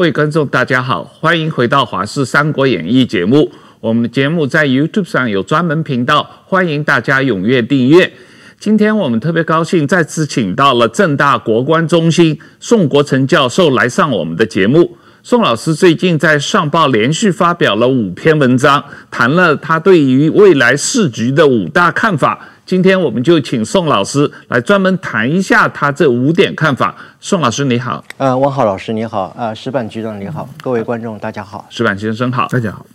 [0.00, 3.52] 各位观众，大家好，欢迎回到《华视三国演义》节目。
[3.80, 8.10] 我们的节目在 YouTube 上有专门频道，欢迎大家踊跃订阅。
[8.58, 14.96] 今天我们特别高兴，再次请到了正大国关中心宋国成教授来上我们的节目。
[15.22, 22.48] 宋老师最近在上报连续发表了五篇文章，谈了他对于未来市局的五大看法。
[22.70, 26.94] 今天我们就请宋老师来专门谈一下他这五点看法。
[27.18, 32.86] 宋老师你好，呃，汪浩老师你好，呃，石板局长你好，各位观众大家好，石板先生好，大家好。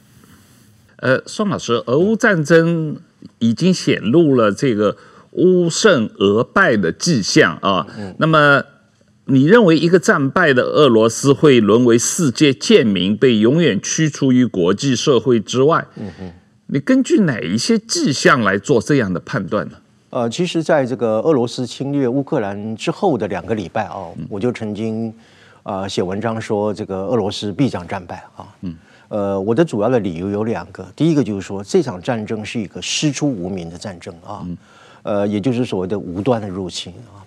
[0.99, 2.95] 呃，宋老师，俄乌战争
[3.39, 4.95] 已经显露了这个。
[5.31, 7.85] 乌胜俄败的迹象啊，
[8.19, 8.63] 那么
[9.25, 15.85] 你认为一个战败的俄罗斯会沦为世界贱民，被永远驱逐于国际社会之外？
[15.97, 16.31] 嗯嗯，
[16.67, 19.77] 你根据哪一些迹象来做这样的判断呢？
[20.09, 25.13] 呃，其实，在这个俄罗斯侵略乌克兰之后的两个礼拜啊，我就曾经
[25.63, 28.47] 啊写文章说，这个俄罗斯必将战败啊。
[28.61, 28.75] 嗯，
[29.09, 34.45] 呃，我的主要的理由有两个，第一个就是说，这场战争是一个师出无名的战争啊。
[35.03, 37.21] 呃，也就是所谓的无端的入侵啊，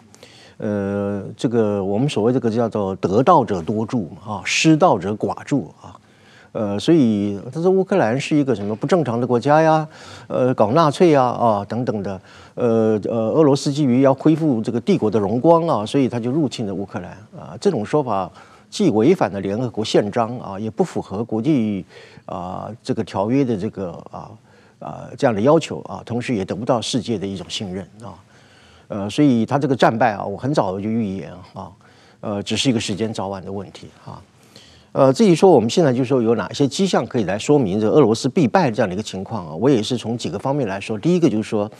[0.56, 5.95] 呃，这个我们所谓这个叫做得道者多助啊，失道者寡助啊，
[6.53, 9.87] 呃，所以他说乌克兰是一个什么不正常的国家呀，
[10.27, 12.21] 呃，搞纳粹呀啊等等的，
[12.55, 18.31] 呃呃，俄罗斯基于要恢复这个帝国的荣光啊，所以他就入侵了乌克兰啊，这种说法
[18.71, 21.85] 既违反了联合国宪章啊，也不符合国际
[22.27, 24.31] 啊这个条约的这个啊。
[24.81, 28.15] 啊，这样的要求啊，同时也得不到世界的一种信任啊，
[28.87, 31.69] 呃，所以他这个战败啊，我很早就预言啊，
[32.21, 34.23] 呃，只是一个时间早晚的问题啊，
[34.99, 41.71] 呃，至于说我们现在就是说有哪些迹象可以来说明这俄罗斯必败这样的一个情况啊，我也是从几个方面来说，第一个就是说，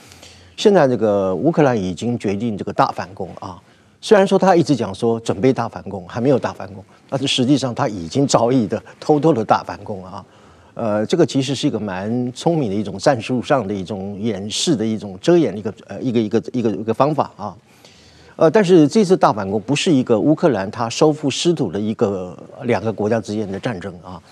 [0.57, 3.61] 现在这个乌克兰已经决定这个大反攻啊，
[4.01, 10.25] 虽然说他一直讲说准备大反攻，还没有大反攻，但是实际上他已经早已的偷偷的大反攻啊。
[10.75, 17.57] 呃，这个其实是一个蛮聪明的一种战术上的一种掩饰的一种遮掩的一个呃一个一个一个一个方法啊，
[18.39, 24.23] 呃，但是这次大反攻不是一个乌克兰它收复失土的一个两个国家之间的战争啊，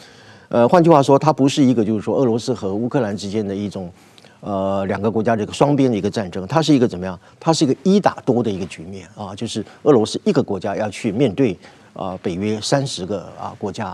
[0.49, 3.91] 呃，换句话说，它不是一个就是说俄罗斯和乌克兰之间的一种
[4.39, 7.19] 呃两个国家这个双边的一个战争，它是一个怎么样？
[7.41, 11.59] 它是一个一打多的一个局面啊，就是俄罗斯一个国家要去面对
[11.93, 13.89] 啊北约三十个啊国家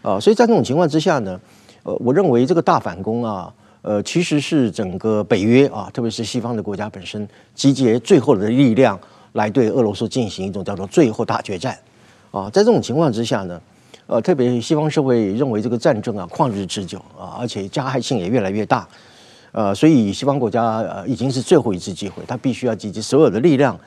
[0.00, 1.38] 啊，所以在这种情况之下呢。
[1.82, 3.50] 呃，我认为这个大反攻啊，
[3.80, 9.00] 呃，其实是整个北约啊，特别是西方的国家本身集结最后的力量
[9.32, 11.78] 来对俄罗斯进行一种叫做最后大决战
[12.30, 12.50] 啊。
[12.50, 13.60] 在这种情况之下呢，
[14.06, 18.88] 呃，特别西方社会认为这个战争啊旷日持久啊，而且加害性也越来越大，
[19.52, 23.78] 呃，所以西方国家呃已经是最后一次机会，他必须要集结所有的力量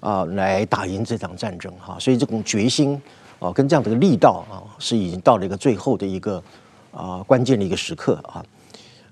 [0.00, 1.96] 啊来打赢这场战争哈。
[1.98, 3.00] 所以这种决心
[3.38, 6.42] 啊跟这样的力道啊，是已经到了一个最后的一个。
[6.90, 8.42] 啊，关键的一个时刻啊，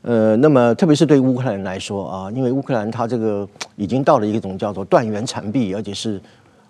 [0.06, 6.21] 呃，那么特别是对乌克兰人来说啊，因为乌克兰它这个已经到了一种叫做断垣残壁，而且是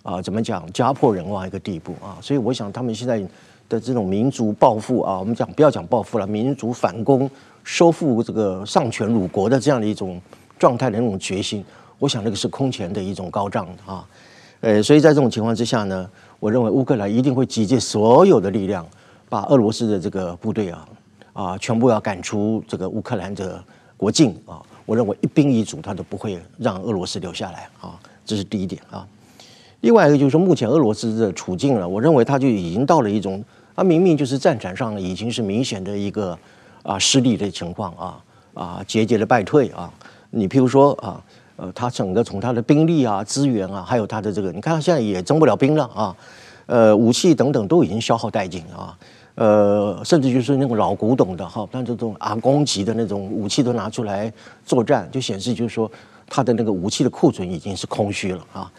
[0.03, 3.21] 啊，怎么讲家破人亡一个地步啊，所以我想他们现在
[3.69, 7.31] 的这种民族报复啊，我们讲不要讲报复了，民族反攻、
[7.63, 10.19] 收复这个丧权辱国的这样的一种
[10.59, 11.63] 状态的那种决心，
[11.99, 14.03] 我想那个是空前的一种高涨啊，
[14.63, 16.09] 呃，所以在这种情况之下呢，
[16.41, 18.87] 我认为乌克兰一定会集结所有的力量，
[19.29, 20.89] 把俄罗斯的这个部队啊。
[21.37, 23.63] 啊，全部要赶出这个乌克兰的
[23.95, 24.63] 国境啊！
[24.87, 29.07] 我认为一兵一卒，他都不会让俄罗斯留下来啊，这是第一点啊。
[29.81, 36.39] 另外一个就是说，目前俄罗斯的处境了，我认为他就已经到了一种，他明明就是战场上已经是明显的一个
[36.83, 38.25] 啊失利的情况啊
[38.55, 39.93] 啊节节的败退啊。
[40.31, 41.23] 你譬如说啊，
[41.57, 46.17] 呃，他整个从他的兵力啊、资源啊，还有他的这个，你看他现在也征不了兵了啊，
[46.65, 48.97] 呃，武器等等都已经消耗殆尽啊。
[49.37, 54.33] 呃，甚至就是那种老古董的哈，但这种阿公级的那种武器都拿出来
[54.65, 55.91] 作战，就显示就是说
[56.27, 58.73] 他的那个武器的库存已经是空虚了啊。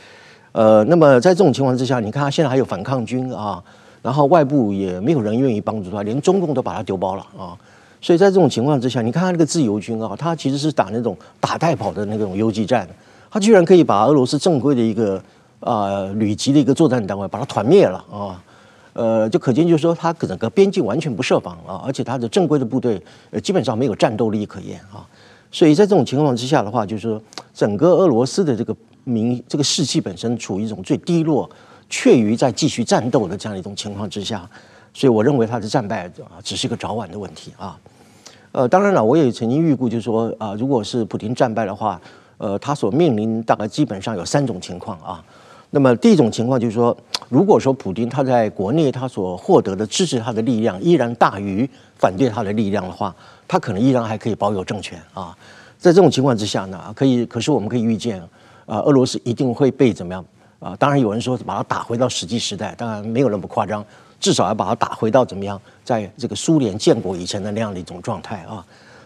[0.53, 3.63] 呃，那么在这种情况之下，你看他现在还有反抗军啊，
[4.01, 7.55] 然后外部也没有人愿意帮助他，连中共都把他丢包了啊。
[8.01, 12.89] 所以在这种情况之下，你看他那个自由军啊，他其实是打那种打带跑的那种游击战，
[13.29, 15.21] 他居然可以把俄罗斯正规的一个
[15.59, 18.41] 啊旅级的一个作战单位把它团灭了啊。
[18.97, 22.99] 呃，就可见就是说，他整个边境完全不设防啊，而且他的正规的部队
[23.29, 25.05] 呃基本上没有战斗力可言啊，
[25.51, 27.21] 所以在这种情况之下的话，就是说
[27.53, 31.47] 整个俄罗斯的这个民这个士气本身处于一种最低落，
[31.87, 34.49] 却于在继续战斗的这样一种情况之下，
[34.95, 37.77] 所以我认为他的战败啊只是一个早晚的问题啊。
[38.51, 42.01] 呃，当然了，我也曾经预估，就是说啊，如果是普京战败的话，
[42.39, 45.23] 呃，他所面临大概基本上有三种情况啊。
[45.69, 46.95] 那么第一种情况就是说，
[47.29, 53.13] 如果说普京他在国内他所获得的支持他的力量依然大于反对他的力量的话，
[53.47, 55.35] 他可能依然还可以保有政权啊。
[55.77, 58.19] 在这种情况之下呢，可以，可是我们可以预见，
[58.65, 60.25] 啊，俄罗斯一定会被怎么样
[60.59, 60.75] 啊？
[60.77, 63.85] 当然有人说把它打回到石器时代，当然没有那么夸张，
[64.19, 68.65] 至少要把它打回到怎么样，在这个苏联建国以前的那样的一种状态啊。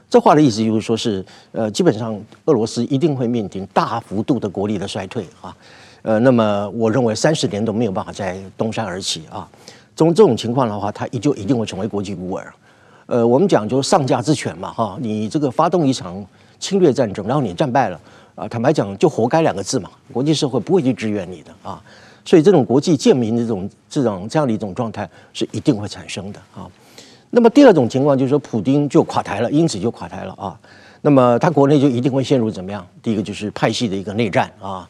[0.09, 5.55] 这话的意思就是说是，呃，基本上俄罗斯一定会面临大幅度的国力的衰退啊。
[6.03, 9.47] 呃，那么我认为三十年都没有办法再东山而起啊。
[9.95, 12.53] 从这种情况的话，它依旧一定会成为国际孤儿。
[13.05, 16.25] 呃，我们讲究上下之权嘛，哈，你这个发动一场
[16.59, 17.99] 侵略战争，然后你战败了
[18.35, 21.81] 啊，坦白讲就活该两个字嘛，国际社会不会去支援你的啊。
[22.23, 26.69] 所以这种国际贱民的这种这种这样的一种状态是一定会产生的啊。
[27.29, 30.57] 那么第二种情况就是说，普丁就垮台了，因此就垮台了啊。
[31.01, 32.85] 那么他国内就一定会陷入怎么样？
[33.03, 34.87] 第一个就是派系的一个内战啊。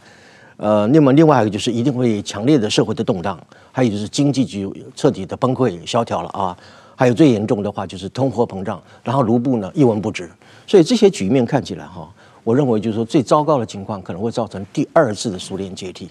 [0.57, 3.39] 呃，那么另外一个就是一定会强烈的社会的动荡，
[3.71, 6.55] 还有就是经济就彻底的崩溃萧条了啊，
[6.95, 10.29] 还有最严重的话就是通货膨胀，然后卢布呢一文不值，
[10.67, 12.07] 所以这些局面看起来哈，
[12.43, 16.09] 我认为就是说最糟糕的情况可能会造成第二次的苏联解体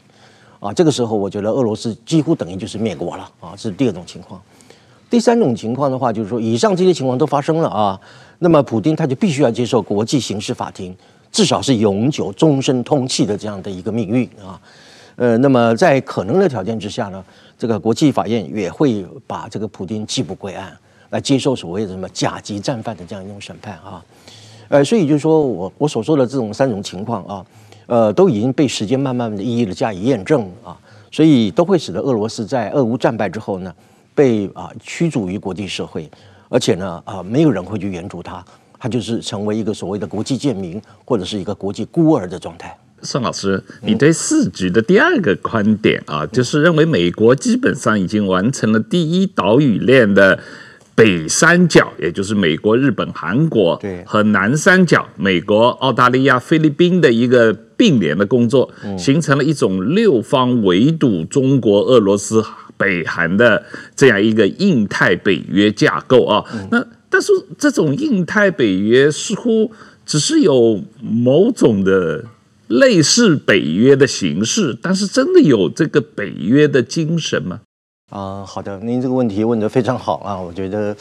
[0.59, 4.41] 啊，这个时候我觉得俄罗斯几乎等于就是灭国了啊，这是第二种情况。
[5.09, 8.01] 第三种情况的话就是说，以上这些情况都发生了啊，
[8.39, 10.97] 那么普丁他就必须要接受国际刑事法庭。
[11.33, 14.61] 至少是永久、终身通缉的这样的一个命运啊，
[15.17, 17.25] 呃，那么在可能的条件之下呢，
[17.57, 20.77] 这个国际法院也会把这个普丁缉捕归案，
[21.11, 24.05] 来接受所谓的什么甲级战犯的这样一种审判啊，
[24.69, 27.47] 呃，所以就是说我我所说的这种三种情况啊，
[27.87, 30.77] 呃，都已经被时间慢慢的一一的加以验证啊，
[31.13, 33.73] 所以都会使得俄罗斯在俄乌战败之后呢，
[34.15, 36.11] 被啊驱逐于国际社会，
[36.49, 38.45] 而且呢啊没有人会去援助他。
[38.81, 42.75] 他就是成为一个所谓的国际贱民，或者是一个国际孤儿的状态。
[43.03, 50.39] 宋老师，你对四局的第二个观点啊，就是认为美国基本上已经完成了第一岛屿链的
[50.95, 62.45] 北三角，也就是美国、日本、韩国，对，和南三角美国、澳大利亚、菲律宾的一个并联的工作，形成了一种六方围堵中国、俄罗斯、
[62.77, 63.65] 北韩的
[63.97, 66.45] 这样一个印太北约架构啊。
[66.71, 69.71] 那但是这种印太北约似乎
[70.07, 72.25] 只是有某种的
[72.69, 77.61] 类似北约的形式，但是真的有这个北约的精神吗？
[78.11, 80.97] 啊、好的，您这个问题问得非常好啊，我觉得，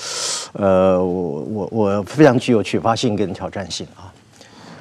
[0.53, 4.13] 呃，我我我非常具有启发性跟挑战性啊。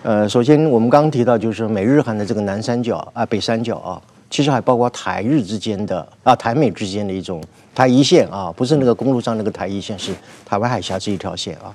[0.02, 7.42] 呃，首先我们刚刚提到就是美日韩的这个南三角啊，北三角啊，其实还包括台日之间的啊，台美之间的一种。
[7.78, 10.12] 台一线啊，不是那个公路上那个台一线，是
[10.44, 11.72] 台湾海峡这一条线啊。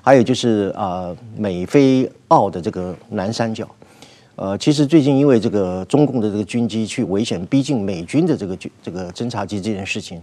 [0.00, 3.68] 还有就是啊、美菲澳的这个南三角。
[4.36, 10.18] 呃，其实最近因为这个中共的这个军机去危险逼近美军的这个军这个侦察机这件事情，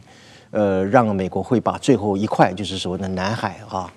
[0.49, 3.93] 呃，让美国会把最后一块就是所谓的南海啊，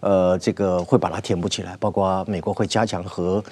[0.00, 3.42] 呃，这个会把它填补起来，包括美国会加强和，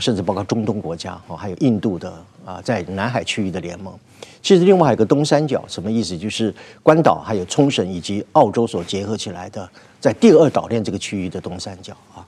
[0.00, 2.12] 甚至包括中东国家啊，还有印度的
[2.44, 3.96] 啊，在南海区域的联盟。
[4.42, 6.16] 其实另外还有个东三角，什么意思？
[6.18, 9.68] 就是关岛、还有冲绳以及澳洲所结合起来的，
[10.00, 12.26] 在第二岛链这个区域的东三角啊。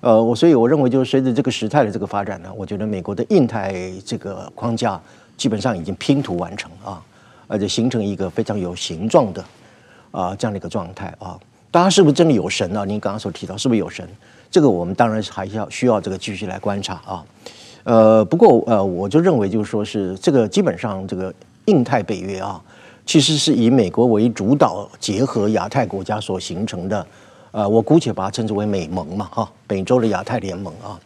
[0.00, 5.00] 呃，我所以我认为，就是随着这个时态的这个发展呢，我觉得美国的印太这个框架
[5.36, 7.02] 基本上已经拼图完成啊，
[7.48, 9.44] 而且形成一个非常有形状的
[10.12, 11.36] 啊这样的一个状态啊。
[11.72, 12.84] 大家是不是真的有神啊？
[12.84, 14.08] 您刚刚所提到是不是有神？
[14.50, 17.24] 这个我们当然还要需要这个继续来观察啊。
[17.88, 21.32] 呃，不过呃，我就认为就是说是这个基本上这个。
[21.68, 22.58] 印太北约啊，
[23.04, 27.06] 其实是以美国为主导，结合亚太国家所形成的，
[27.50, 30.98] 呃，我姑且把它称之为美盟嘛，哈，美洲的亚太联盟啊，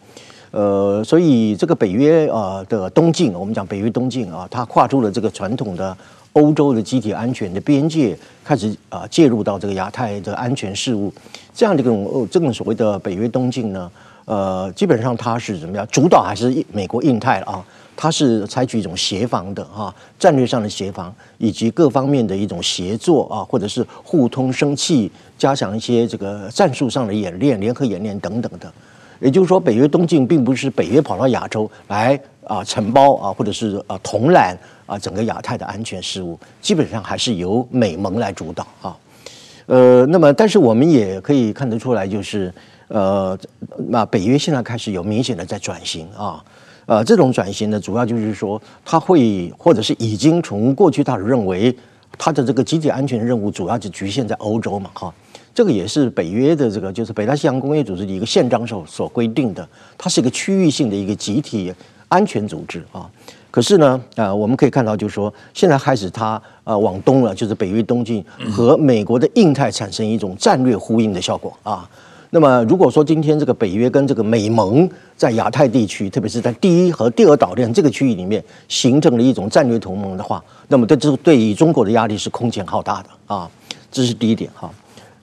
[0.53, 5.97] 呃，所以这个北约啊的东进，我们讲北约东进啊，它跨出了这个传统的
[6.35, 11.12] 欧洲的集体安全的边界，开始啊介入到这个亚太的安全事务，
[11.53, 13.91] 这样的一种这种所谓的北约东进呢，
[14.25, 17.64] 呃，基本上它是怎么样，主导还是美国印太啊。
[17.95, 28.73] 它是采取一种协防的哈，战略上的协防，以及各方面的一种协作啊，或者是互通声气，加强一些这个战术上的演练、联合演练等等的。
[29.21, 38.97] 也就是说，北约东进并不是北约跑到亚洲来啊承包啊，或者是啊统揽啊整个亚太的安全事务，基本上还是由美盟来主导啊。
[39.67, 42.52] 呃，那么但是我们也可以看得出来，就是
[42.89, 43.39] 呃，
[43.89, 46.45] 那北约现在开始有明显的在转型啊。
[46.87, 51.75] 呃，这种转型呢，主要就是说，他会或者是已经从过去他认为
[52.19, 55.15] 他的这个集体安全任务主要就局限在欧洲嘛，哈，
[55.55, 61.73] 这个也是北约的这个就是北大西洋工业组织的一个宪章所所规定的，它是一个区域性的一个集体
[62.09, 63.09] 安全组织啊。
[63.53, 71.89] 可是呢，呃，我们可以看到，就是说，现在开始它呃往东了，就是北约东进和美国的印太产生一种战略呼应的效果啊。
[72.35, 83.51] 那么，如果说今天这个北约跟这个美盟在亚太地区，特别是在第一和第二岛链这个区域里面形成了一种战略同盟的话，那么对这对于中国的压力是空前浩大的啊。
[83.91, 84.73] 这是第一点哈。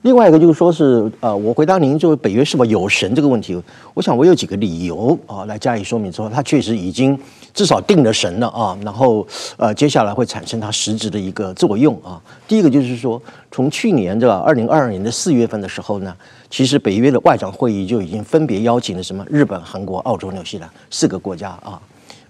[0.02, 7.18] 另外一个就是说是呃，我回答您就是北约是否有神这个问题，我想我有几个理由啊来加以说明之后，它确实已经
[7.52, 9.26] 至少定了神了啊，然后
[9.58, 12.18] 呃接下来会产生它实质的一个作用啊。
[12.48, 16.16] 第一个就是说，从去年的二零二二年的四月份的时候呢，
[16.48, 21.78] 其实北约的外长会议就已经分别邀请了什么日本、韩国、澳洲、纽西兰四个国家啊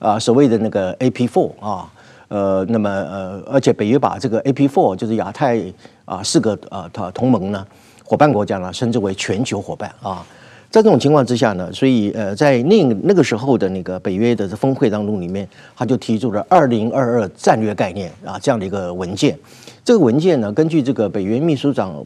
[0.00, 1.88] 啊所谓的那个 AP Four 啊。
[2.26, 5.60] 呃，那么呃，而且北约把这个 A P Four 就是亚太
[6.10, 7.64] 啊四个呃他同盟呢
[8.02, 10.26] 伙伴国家呢称之为全球伙伴啊，
[10.68, 19.38] 在这种情况之下呢，所以呃在那那个时候的那个北约的峰会当中里面，他就提出了二零二二战略概念啊这样的一个文件。
[19.84, 22.04] 这个文件呢，根据这个北约秘书长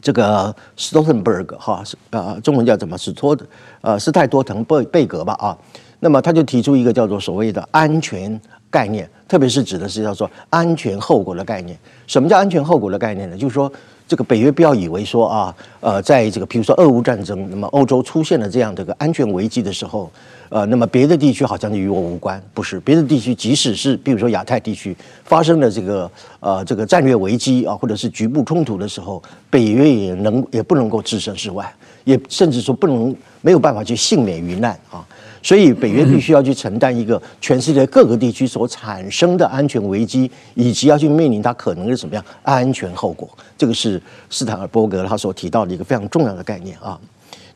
[0.00, 3.36] 这个斯托滕贝格哈啊中文叫怎么斯托
[3.80, 5.58] 呃斯泰多滕贝贝格吧啊，
[5.98, 8.40] 那么他就提出一个叫做所谓的安全。
[8.74, 11.78] 概念，特别是指的是叫做安全后果的概念。
[12.08, 13.36] 什么叫安全后果的概念呢？
[13.36, 13.72] 就是说，
[14.08, 20.10] 这个北约不要以为说啊，呃，在这个比如说俄乌战争，那么欧洲出现了这样的个安全危机的时候，
[20.48, 22.42] 呃，那么别的地区好像就与我无关。
[22.52, 35.06] 不是，别的地区即使是比如说亚太地区发生了这个呃这个战略危机啊，或者是局部冲突的时候，北约也能也不能够置身事外，也甚至说不能没有办法去幸免于难啊。
[35.44, 43.28] 所以，北约必须要去承担一个全世界各个地区所产生的安全危机，以及要去面临它可能是什么样安全后果。
[43.58, 46.98] 这个是斯坦尔伯格他所提到的一个非常重要的概念啊。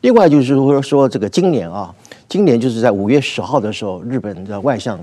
[0.01, 1.91] 另外就是说，说这个今年啊，
[2.27, 4.99] 今年就是在五月十号的时候，日本的外相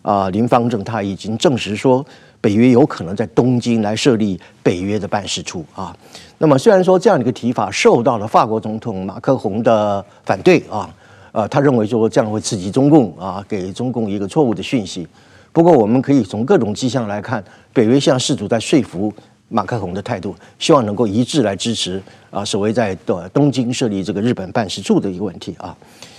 [0.00, 2.02] 啊林芳正他已经证实说，
[2.40, 5.94] 北约有可能在东京来设立北约的办事处啊。
[6.38, 10.88] 那么虽然说这样的一个提法受到了法国总统马克宏的反对啊。
[11.32, 15.06] 呃，他认为说这样会刺激中共啊，给中共一个错误的讯息。
[15.52, 19.12] 不过，我们可以从各种迹象来看，北约现在试图在说服
[19.48, 22.96] 马克宏的态度，希望能够一致来支持啊，所谓在
[23.32, 25.76] 东京设立这个日本办事处的一个问题啊。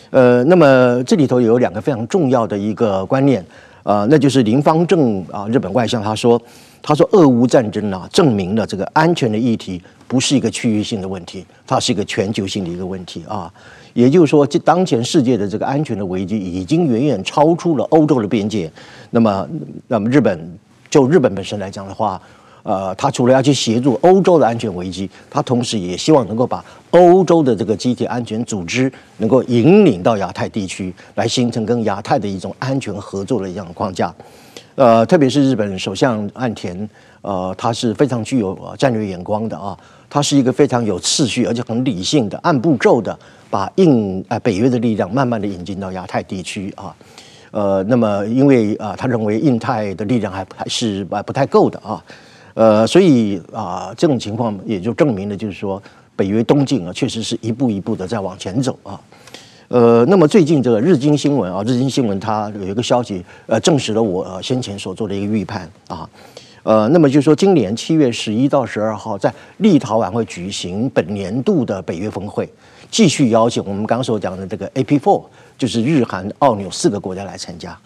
[0.09, 3.41] 呃，那么这里头有两个非常重要的一个观念
[3.83, 6.41] 啊，那就是林芳正啊，日本外相他说，
[6.81, 13.49] 他说俄乌战争啊，证明了这个安全的议题不是一个区域性的问题，它是一个全球性的一个问题啊。
[13.93, 18.71] 也就是说，这当前世界的这个安全的危机已经远远超出了欧洲的边界。
[19.10, 19.48] 那么，
[19.88, 20.57] 那么日本
[20.89, 22.21] 就日本本身来讲的话，
[22.63, 34.13] 呃，他除了要去协助欧洲的安全危机，他同时也希望能够把欧洲的这个集体安全组织能够引领到亚太地区，来形成跟亚太的一种安全合作的一样框架。
[34.75, 36.89] 呃，特别是日本首相岸田，
[37.21, 39.77] 呃，他是非常具有战略眼光的啊，
[40.11, 43.17] 他是一个非常有秩序而且很理性的按步骤的。
[43.51, 46.95] 把印啊北约的力量慢慢的引进到亚太地区啊，
[47.51, 52.01] 呃，那么因为啊，他认为印太的力量还还是不太够的啊，
[52.53, 55.83] 呃，所以啊，这种情况也就证明了，就是说
[56.15, 58.97] 北约东进啊，确实是一步一步的在往前走啊，
[59.67, 66.09] 呃，那么最近这个日经新闻啊，日经新闻它有一个消息，呃，证实了我先前所做的一个预判啊，
[66.63, 72.47] 呃，那么就是说今年七月十一到十二号在立陶宛会举行本年度的北约峰会。
[72.89, 75.23] 继续邀请我们刚刚所讲的这个 AP4，
[75.57, 77.77] 就是日韩澳纽四个国家来参加。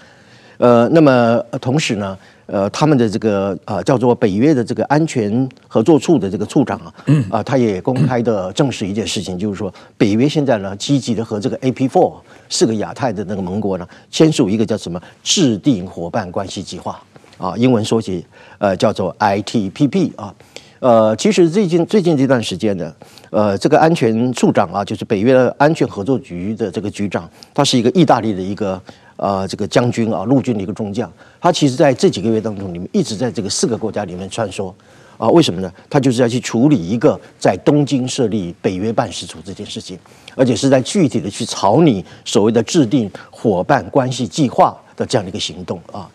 [0.58, 2.18] 呃，那么同时呢，
[2.48, 6.94] 呃，他们的这个呃叫做北约的这个安全合作处的这个处长啊，
[7.30, 12.14] 啊，他也公开的证实一件事情，就是说北约现在呢积极的和这个 AP4
[12.50, 17.00] 四个亚太的那个盟国呢签署一个叫什么制定伙伴关系计划
[17.38, 18.24] 啊，英文缩写
[18.58, 20.34] 呃叫做 ITPP 啊。
[20.80, 22.94] 呃，其实最近最近这段时间呢，
[23.32, 28.80] 呃，这个安全处长啊，就是北约的安全合作局的这个局长，他是一个意大利的一个
[29.16, 31.12] 呃这个将军啊，陆军的一个中将。
[31.42, 34.72] 他其实在这几个月当中，里面一直在这个四个国家里面穿梭
[35.18, 35.28] 啊。
[35.30, 35.72] 为什么呢？
[35.90, 39.98] 他就是要去处理一个在东京设立北约办事处这件事情，
[40.36, 46.08] 而且是在具体的去草拟所谓的制定伙伴关系计划的这样的一个行动啊。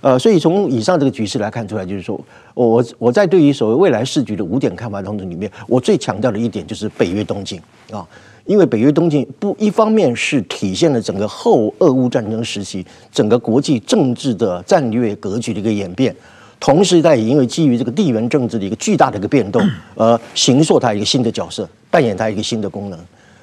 [0.00, 2.20] 呃，所以从以上这个局势来看出来，就是说，
[2.54, 8.06] 我我在对于所谓未来时局的五点看法当中里面，我最强调的一点就是北约东进啊，
[8.46, 16.14] 因为北约东进不一方面是体现了整个后俄乌战争时期整个国际政治的战略格局的一个演变，
[16.60, 19.62] 同时它也因为基于这个地缘政治的一个巨大的一个变动，
[19.94, 22.98] 而形塑它一个新的角色，扮演它一个新的功能。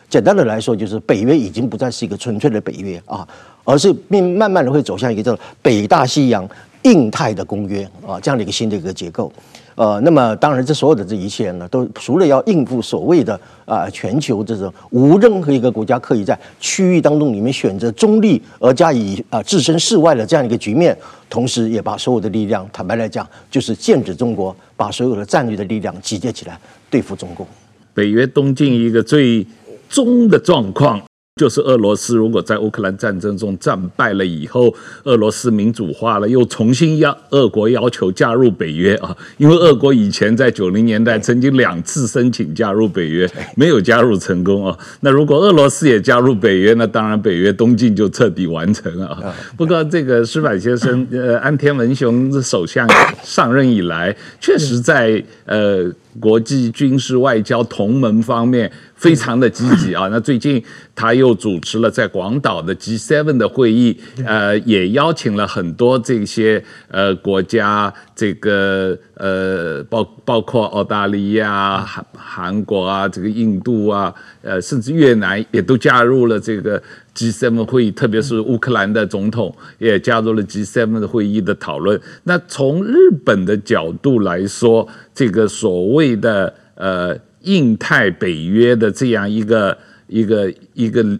[0.07, 3.27] 简单的来说，就是北约已经不再是一个纯粹的北约啊。
[3.65, 6.47] 而是并慢慢的会走向一个叫做北大西洋
[6.83, 9.29] 印太的公约啊这样的一个新的一个结构。
[9.75, 13.33] 呃，那么当然，这所有的这一切呢，都除了要应付所谓的
[13.65, 20.97] 啊、呃、全球这种无任何一个国家可以在区域当中里面选择中立而加以啊、呃、置身事外的这样一个局面，
[21.29, 26.57] 同时也把所有的力量，坦白来讲，就是剑指中国，把所有的战略的力量集结起来
[26.89, 27.45] 对付中共。
[27.93, 29.45] 北约东进一个最
[29.89, 31.01] 终的状况。
[31.37, 34.73] 就是俄罗斯如果在乌克兰战争中战败了以后，
[35.03, 44.77] 俄罗斯民主化了，又重新要俄国要求加入北约啊，因为俄国以前在九零年代曾经两次申请加入北约，没有加入成功啊。
[45.01, 49.35] 那如果俄罗斯也加入北约，那当然北约东进就彻底完成了啊。
[49.57, 52.87] 不过这个石板先生，呃，安田文雄首相
[53.23, 55.91] 上任以来，确实在呃。
[56.19, 76.81] 国际军事外交同盟方面非常的积极啊， 那最近他又主持了在广岛的 G7 的会议，呃，也邀请了很多这些呃国家，这个呃包包括澳大利亚、韩韩国啊，这个印度啊，呃，甚至越南也都加入了这个。
[77.15, 81.99] G7 会议，特别是乌克兰的总统也加入了 G7 的会议的讨论。
[82.23, 91.17] 那从日本的角度来说，这个所谓的呃印太北约的这样一个一个一个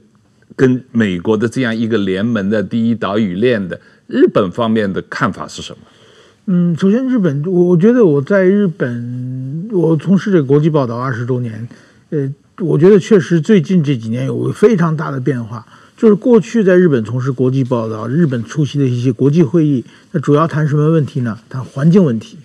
[0.55, 5.79] 跟美国的这样一个联盟的第一岛屿链的日本方面的看法是什么？
[6.47, 11.67] 嗯，首先日本，我觉得我在日本，我从事这个国际报道二十周年，
[12.09, 15.65] 呃，我觉得确实最近这几年有非常大的变化。
[15.97, 21.39] 就是过去在日本从事国际报道，日本出席的一些国际会议，那主要谈什么问题呢？
[21.47, 22.37] 谈环境问题、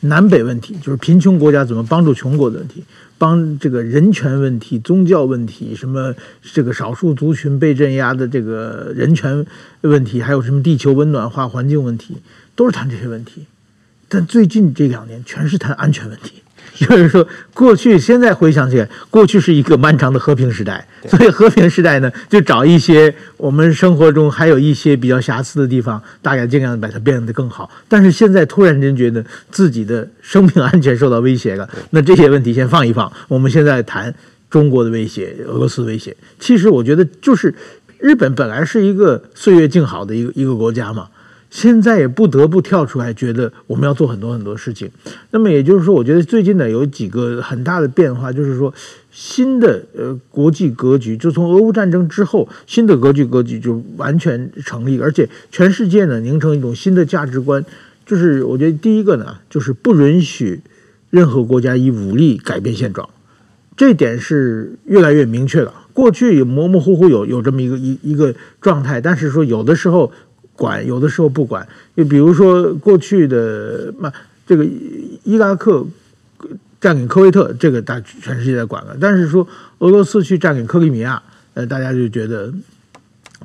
[0.00, 2.84] 南北问题，就是贫穷国家怎么帮助穷国的问题，
[3.16, 9.46] 帮这个人权问题、宗教问题，什么这个少数族群被镇压的这个人权
[9.80, 12.18] 问题，还有什么地球温暖化、环境问题，
[12.54, 13.46] 都是谈这些问题。
[14.10, 16.42] 但最近这两年，全是谈安全问题。
[16.78, 27.68] 就是说，过去现在回想起来，过去是一个漫长的和平时代，所以和平时代呢，就找一些我们生活中还有一些比较瑕疵的地方，大概尽量把它变得更好。
[27.88, 34.14] 但是现在突然间觉得自己的生命安全受到威胁了，那这些问题先放一放，我们现在谈
[34.48, 36.16] 中国的威胁、俄罗斯威胁。
[36.38, 37.52] 其实我觉得，就是
[37.98, 41.08] 日本本来是一个岁月静好的一个一个国家嘛。
[41.50, 44.90] 现在也不得不跳出来，觉得我们要做很多很多事情。
[45.30, 48.72] 那么也就是说，我觉得最近呢有几个很大的变化，就是说
[49.10, 57.64] 新的呃国际格局，就从俄乌战争之后，新的格局格局就完全成立，而且全世界呢凝成一种新的价值观，
[58.04, 60.60] 就是我觉得第一个呢就是不允许
[61.08, 63.08] 任何国家以武力改变现状，
[63.74, 65.72] 这点是越来越明确了。
[65.94, 70.12] 过去也模模糊糊有有这么一个一一个状态，但是说有的时候。
[70.58, 71.66] 管有的时候不管，
[71.96, 74.12] 就比如说过去的嘛，
[74.44, 74.66] 这个
[75.22, 75.86] 伊拉克
[76.80, 78.96] 占领科威特，这个大全世界在管了。
[79.00, 79.46] 但是说
[79.78, 81.22] 俄罗斯去占领克里米亚，
[81.54, 82.52] 呃，大家就觉得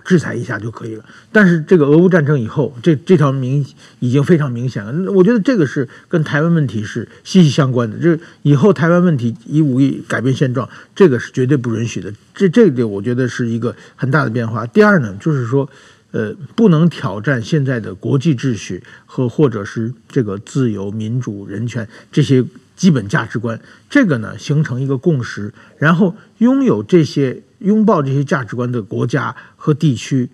[0.03, 1.05] 制裁一下就可以了。
[1.31, 3.63] 但是这个俄乌战争以后，这这条明
[3.99, 5.11] 已经非常明显了。
[5.11, 7.97] 我觉得这个是跟台湾问题是息息相关的。
[7.97, 12.11] 就是以后台湾问题以武力改变现状，这个是绝对不允许的。
[12.33, 14.65] 这这个我觉得是一个很大的变化。
[14.65, 15.69] 第二呢，就是说。
[16.13, 22.45] 呃，不能挑战现在的国际秩序和或者是这个自由、民主、人权这些
[22.75, 30.29] 基本价值观，这个呢形成一个共识，然后拥有这些拥抱这些价值观的国家和地区，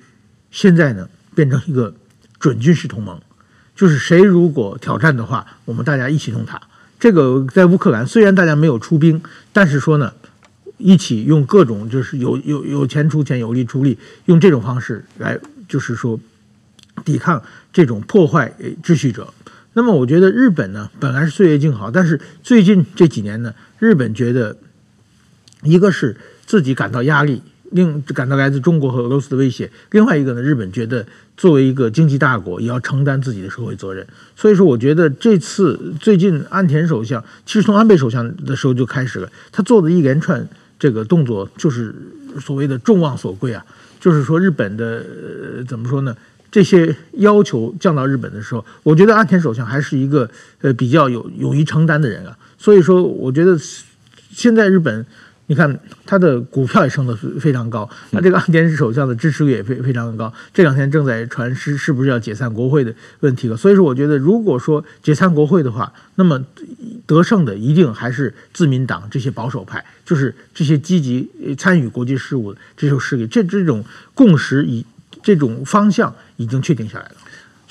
[0.52, 1.96] 现在呢变成一个
[2.40, 3.18] 准军事同盟，
[3.74, 6.62] 就是谁如果挑战的话，我们大家一起弄他。
[7.00, 9.22] 这个在乌克兰虽然大家没有出兵，
[9.54, 10.12] 但是说呢。
[10.82, 15.38] 一起用各种就是有有有钱出钱，有力出力，用这种方式来
[15.70, 16.20] 就是说
[17.06, 18.54] 抵抗这种破坏
[18.84, 19.34] 秩序者。
[19.74, 24.58] 那么我觉得日本呢，本来是岁月静好，但是最近这几年呢，日本觉得
[25.64, 31.06] 一个是自己感到压力，另感到来自中国和俄罗斯的威胁；另外一个呢，日本觉得
[31.38, 34.06] 作为一个经济大国，也要承担自己的社会责任。
[34.36, 40.46] 所以说，我觉得这次最近安田首相，其实从安倍首相的时候就开始了，他做的一连串。
[40.82, 41.94] 这个动作就是
[42.40, 43.66] 所谓的众望所归啊，
[44.00, 45.06] 就是说日本的、
[45.58, 46.16] 呃、怎么说呢？
[46.52, 50.30] 这些要求降到日本的时候，我觉得岸田首相还是一个
[50.62, 52.38] 呃比较有勇于承担的人啊。
[52.58, 53.58] 所以说，我觉得
[54.32, 55.06] 现在日本。
[55.50, 60.32] 你看他的股票也升得非常高，那这个岸田首相的支持率也非非常的高。
[60.54, 63.58] 这两天正在传是是不是要解散国会的问题了。
[63.58, 66.46] 所以说，我觉得如果说解散国会的话，那么
[67.08, 73.26] 得胜的一定还是自民党这些保守派，就是这些积极参与国际事务的这种势力。
[73.26, 73.84] 这这种
[74.14, 74.86] 共识已
[75.24, 77.16] 这种方向已经确定下来了。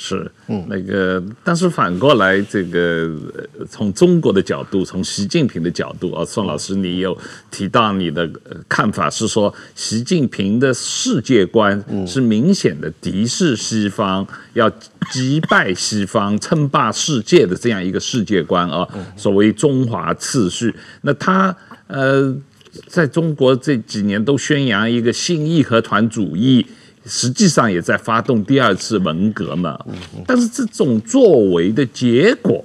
[0.00, 3.10] 是，嗯，那个，但是反过来，这个
[3.68, 7.18] 从中国的角度，从习近平的角度啊，宋老师，你有
[7.50, 8.30] 提到你的
[8.68, 14.70] 看法是说，习近平的世界观是明显的敌视西方，要
[15.10, 20.72] 击败西方，称霸世界的这样一个世界观啊，所谓中华次序。
[21.02, 21.54] 那他
[21.88, 22.32] 呃，
[22.86, 26.64] 在中国这几年都宣扬一个新义和团主义。
[27.08, 29.78] 实际上也在发动第二次文革嘛，
[30.26, 32.62] 但是这种作为的结果，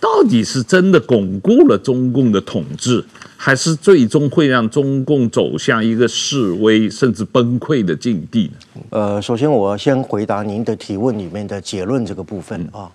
[0.00, 3.04] 到底是真的巩固了中共的统治，
[3.36, 8.82] 还是最终会让中共走向一个示威甚至崩溃的境地呢？
[8.90, 12.90] 呃，首先我先回答您的提问里面的结论这个部分啊。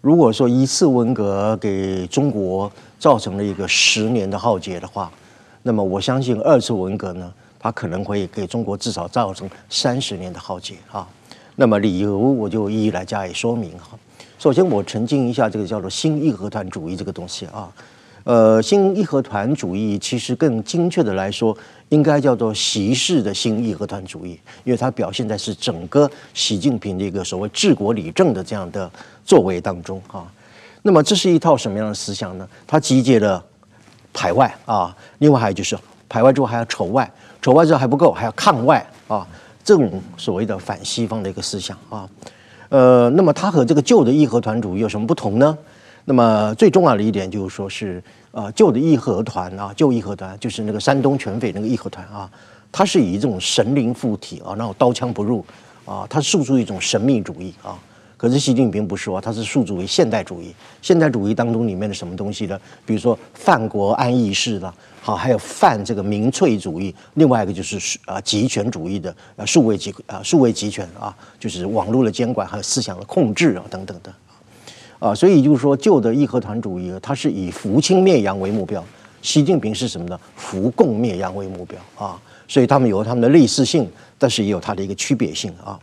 [0.00, 2.70] 如果说一次文革给中国
[3.00, 5.10] 造成了一个十年的浩劫的话，
[5.64, 7.32] 那么我相信二次文革呢？
[7.58, 11.06] 它可能会给中国至少造成三十年的浩劫啊。
[11.56, 13.98] 那么理由我就一一来加以说明哈。
[14.38, 17.68] 首先我澄清一下这个叫做新义和团主义这个东西啊。
[18.24, 21.56] 呃，新义和团主义其实更精确的来说，
[21.88, 28.90] 应该叫做习式的新义和团主义，因为它表现在是整个习近平的一个所谓治国理政的这样的
[29.24, 30.30] 作为当中啊。
[30.82, 32.46] 那么这是一套什么样的思想呢？
[32.66, 33.42] 它集结了
[34.12, 37.10] 排外啊，另外还有就是排外之后还要筹外。
[37.48, 39.26] 丑外之后还不够，还要抗外啊！
[39.64, 42.06] 这种所谓的反西方的一个思想啊，
[42.68, 45.56] 呃，那么它和这个旧的义和团主义有什么不同呢？
[46.04, 52.30] 那么最重要的一点就是说是啊，旧的义和团啊，旧义和团就是那个山东全匪那个义和团啊，
[52.70, 55.42] 它是以这种神灵附体啊，然后刀枪不入
[55.86, 57.78] 啊，它诉诸一种神秘主义啊。
[58.18, 60.52] 可是习近平不是说，他是诉诸于现代主义。
[60.82, 62.60] 现代主义当中里面的什么东西呢？
[62.84, 64.74] 比如说犯国安义士了，
[65.08, 66.94] 好，还有犯这个民粹主义。
[67.14, 74.12] 另外一个就是啊极权主义的啊数位极啊数位极权啊，就是网络的监管还有思想的控制啊等等的
[74.98, 75.14] 啊。
[75.14, 78.84] 所以就是说旧的义和团主义，它是以扶清灭洋为目标。
[79.22, 80.20] 习近平是什么呢？
[80.36, 82.20] 扶共灭洋为目标啊。
[82.46, 85.80] 所以他们有他们的类似性，但是也有它的一个区别性啊。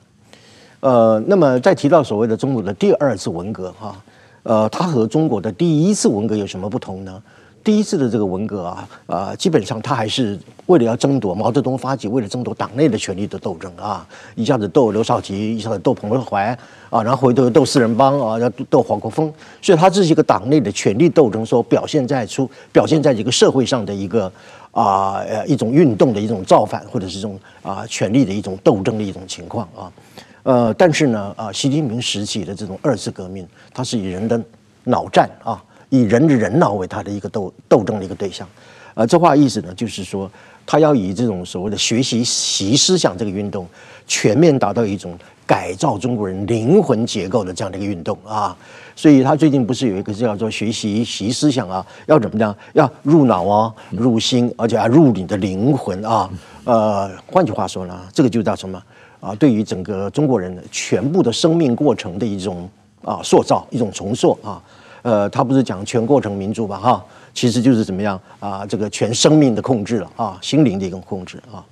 [0.82, 4.00] 呃，那么再提到所谓的中国的第二次文革哈，
[4.44, 7.20] 呃，它和中国的第一次文革有什么不同呢？
[7.66, 16.56] 第一次的这个文革啊，啊，基本上他还是为了要争夺毛泽东发起为了争夺党内的权力的斗争啊，一下子斗刘少奇，一下子斗彭德怀
[16.92, 24.32] 啊，然后回头斗四人帮啊，要斗黄国锋，所以它这是一个党内的权力斗争，所表现在出表现在这个社会上的一个
[24.70, 29.92] 啊呃一种运动的一种造反，或者是这种啊权力的一种斗争的一种情况啊。
[30.44, 34.40] 呃，但是呢，啊，习近平时期的这种二次革命，它是以人的
[34.84, 38.48] 脑战啊，以人的人脑为他的一个斗斗争的一个对象，
[38.94, 40.30] 呃，这话意思呢，就是说，
[40.66, 43.68] 他要以这种所谓的学习习思想这个运动，
[44.08, 48.56] 全面达到一种改造中国人灵魂结构的这样的一个运动啊，
[48.96, 52.56] 所以他最近不是有一个叫做学习习思想啊，要怎么样？
[52.74, 56.30] 要入脑啊，入心，而且要入你的灵魂啊，
[56.64, 58.82] 呃，换句话说呢，这个就叫什么？
[59.22, 62.70] 啊，对于整个中国人的全部的生命过程的一种
[63.04, 64.62] 啊塑造，一种重塑啊，
[65.06, 66.78] 呃，他不是讲全过程民主吧？
[66.78, 71.64] 哈，其实就是怎么样啊，这个全生命的控制了啊，心灵的一种控制啊，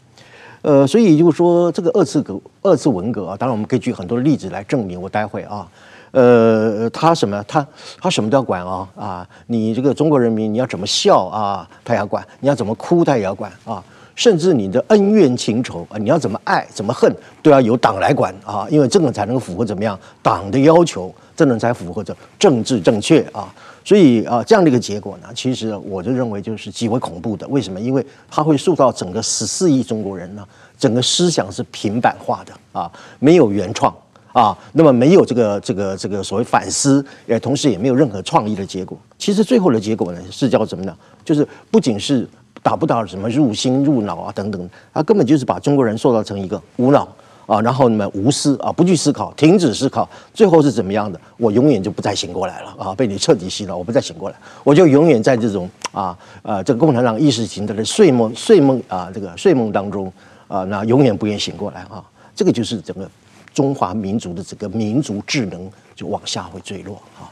[0.61, 5.01] 呃，所以就是说这个二次革二次文革啊，当然我们可以举很多例子来证明。
[5.01, 5.67] 我待会啊，
[6.11, 7.43] 呃，他什么？
[7.47, 7.65] 他
[7.99, 13.83] 他什么都要管啊啊，你这个中国人民你要怎么笑啊，他也要管；你要怎么哭，他也要管啊。
[14.15, 23.53] 甚至你的恩怨情仇啊，你要怎么爱怎么恨，都要由党来管啊，因为这个才能符合怎么样党的要求，这种才符合着政治正确啊。
[23.85, 27.47] 所以啊，这样的一个结果呢，其实我就认为就是极为恐怖的。
[27.49, 27.79] 为什么？
[27.79, 33.93] 因为它会塑造整个十四亿中国人呢，整个思想是平板化的啊，没有原创
[34.31, 38.97] 啊，那么没有这个这个这个所谓反思，也同时也没有任何创意的结果。
[39.17, 40.95] 其实最后的结果呢，是叫什么呢？
[41.25, 42.27] 就是不仅是。
[42.61, 47.05] 达不到什么入心入脑啊等等，它根本就是把中国人塑造成一个无脑
[47.45, 51.19] 啊，然后你们无思啊，不去思考，停止思考，最后是怎么样的？
[51.37, 60.11] 我永远就不再醒过来了啊，被你彻底洗脑，我不再醒过来，我就永远在这种啊啊这个共产党意识形态的睡梦睡梦啊这个睡梦当中
[60.47, 62.03] 啊，那永远不愿醒过来啊，
[62.35, 63.09] 这个就是整个
[63.53, 67.29] 中华民族的这个民族智能就往下会坠落啊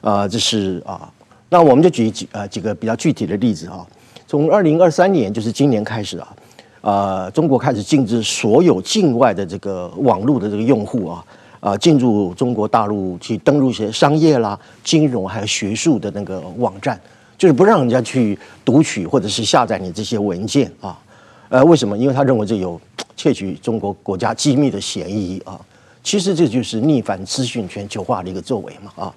[0.00, 1.10] 啊，这是啊，
[1.48, 3.86] 那我们就举几啊几个比较具体的例子啊。
[4.26, 6.34] 从二零二三年，就是今年开始啊，
[6.84, 11.24] 啊，中国开始禁止所有境外的这个网络的这个用户啊，
[11.60, 17.00] 啊，进入中国大陆去登录一些商业啦、金融还有学术的那个网站，
[17.38, 20.98] 就是不让人家去读取或者是下载你这些文件啊。
[21.48, 21.96] 呃，为什么？
[21.96, 22.78] 因为他认为这有
[23.16, 25.58] 窃取中国国家机密的嫌疑啊。
[26.02, 29.14] 其实这就是逆反资讯全球化的一个作为嘛啊。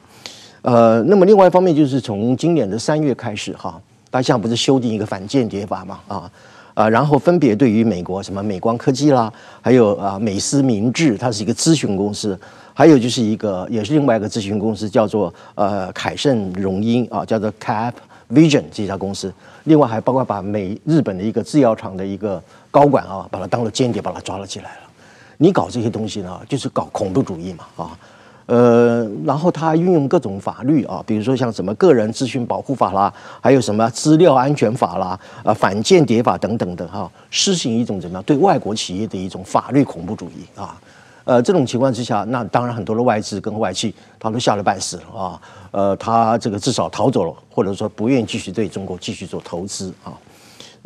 [0.61, 3.77] 呃，那么另外一方面就是从今年的三月开始哈，
[4.09, 6.31] 大家不是修订一个反间谍法嘛啊
[6.77, 12.39] 啊，然后分别对于美国什么美光科技啦，还有啊美思明智，它是一个咨询公司，
[12.71, 17.93] 还有就是一个也是另外一个咨询公司叫做呃凯盛荣英啊，叫做 Cap
[18.31, 24.81] Vision 这家公司，另外还包括把美日本的一个制药厂的一个高管啊，把他当了间谍，把他抓了起来了。
[25.37, 27.97] 你搞这些东西呢，就是搞恐怖主义嘛，啊，
[28.47, 40.79] 呃，然后他运用各种法律啊，比如说像什么个人资讯保护法啦，还有什么资料安全法啦，啊，反间谍法等等的哈，施行一种怎么样对外国企业的一种法律恐怖主义啊，
[41.25, 45.37] 呃，这种情况之下，那当然很多的外资跟外企他都吓得半死啊，
[45.71, 50.13] 呃，他这个至少逃走了，或者说不愿意继续对中国继续做投资啊。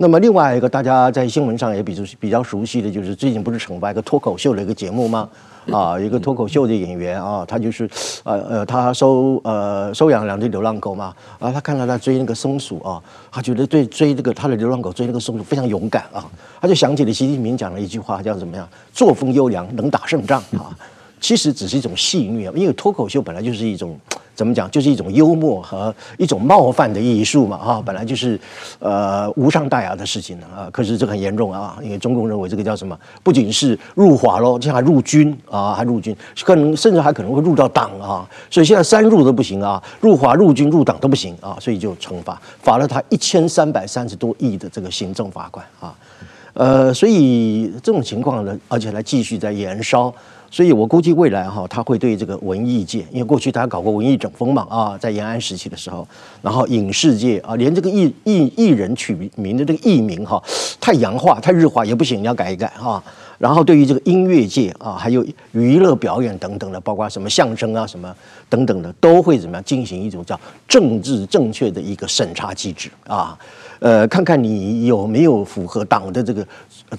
[0.02, 5.30] 那么另外一个大家在新闻上也比较比较熟悉的就是最近不是惩罚一个脱口秀的一个节目吗？
[5.72, 7.88] 啊，一个脱口秀的演员啊，他就是
[8.24, 13.00] 呃呃，他收呃收养两只流浪狗嘛，啊，他看到他追那个松鼠啊，
[13.32, 16.26] 他觉得对追这个他的流浪狗追那个松鼠非常勇敢啊，
[16.60, 18.68] 他就想起了习近平讲了一句话，叫怎么样？
[18.92, 20.76] 作风优良，能打胜仗啊。
[21.22, 23.98] 其实只是一种戏谑，因为脱口秀本来就是一种
[24.34, 28.40] 怎么讲，就是一种幽默和一种冒犯的艺术嘛，哈，本来就是
[28.80, 30.68] 呃无伤大雅的事情啊。
[30.72, 38.28] 可是这很严重啊，因为中共认为这个叫什么，不仅是入华喽，这还入军啊，还入军，可能甚至还可能会入到党啊。
[38.50, 45.94] 所以现在三入都不行啊，入华、入军、入党都不行啊，所以就惩罚，罚了他一千三百三十多亿的这个行政罚款啊。
[46.54, 50.12] 呃，所以这种情况呢，而且还继续在延烧。
[50.54, 56.06] 所以我估计未来哈，他会对这个文艺界，因为过去他搞过文艺整风嘛啊，在延安时期的时候，
[56.42, 60.44] 然后影视界啊，连这个艺艺艺人取名的这个艺名哈，
[60.82, 63.02] 太洋化、太日化也不行，你要改一改哈。
[63.38, 68.14] 然后对于这个音乐界啊，还有娱乐表演等等的，包括什么相声啊、什么
[68.50, 70.38] 等等的，都会怎么样进行一种叫
[70.68, 73.40] 政治正确的一个审查机制啊。
[73.80, 76.46] 呃，看看你有没有符合党的这个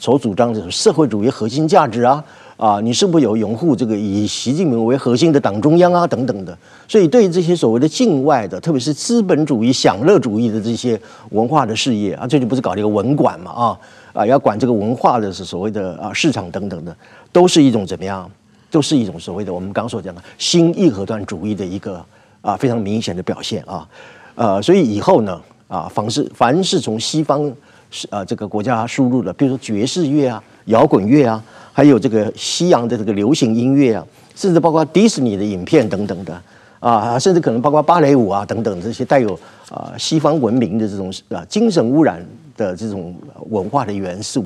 [0.01, 2.25] 所主张的社会主义核心价值啊。
[2.63, 6.07] 啊，你是不是有拥护这个以习近平为核心的党中央啊？
[6.07, 10.97] 等等的，所以对于这些所谓的境外的，特别是资本主义享乐主义的这些
[11.31, 13.51] 文化的事业啊，最近不是搞了一个文管嘛？
[13.51, 13.79] 啊
[14.13, 16.97] 啊，要管这个文化的是所谓的啊市场等等的，
[17.33, 18.31] 都是一种怎么样？
[18.71, 22.01] 都是一种所谓的我们刚所讲的新义和团主义的一个
[22.43, 23.89] 啊非常明显的表现啊。
[24.37, 27.53] 呃，所以以后呢啊，凡是凡是从西方
[27.91, 31.43] 是啊这个国家输入的，比如说爵士乐啊、摇滚乐啊。
[31.75, 36.43] 还有这个西洋的这个流行音乐啊，甚至包括迪士尼的影片等等的
[36.81, 39.33] 啊，甚至可能包括芭蕾舞啊等等这些带有
[39.71, 42.23] 啊西方文明的这种啊精神污染
[42.59, 43.15] 的这种
[43.49, 44.45] 文化的元素，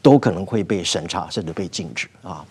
[0.00, 2.44] 都可能会被审查甚至被禁止啊。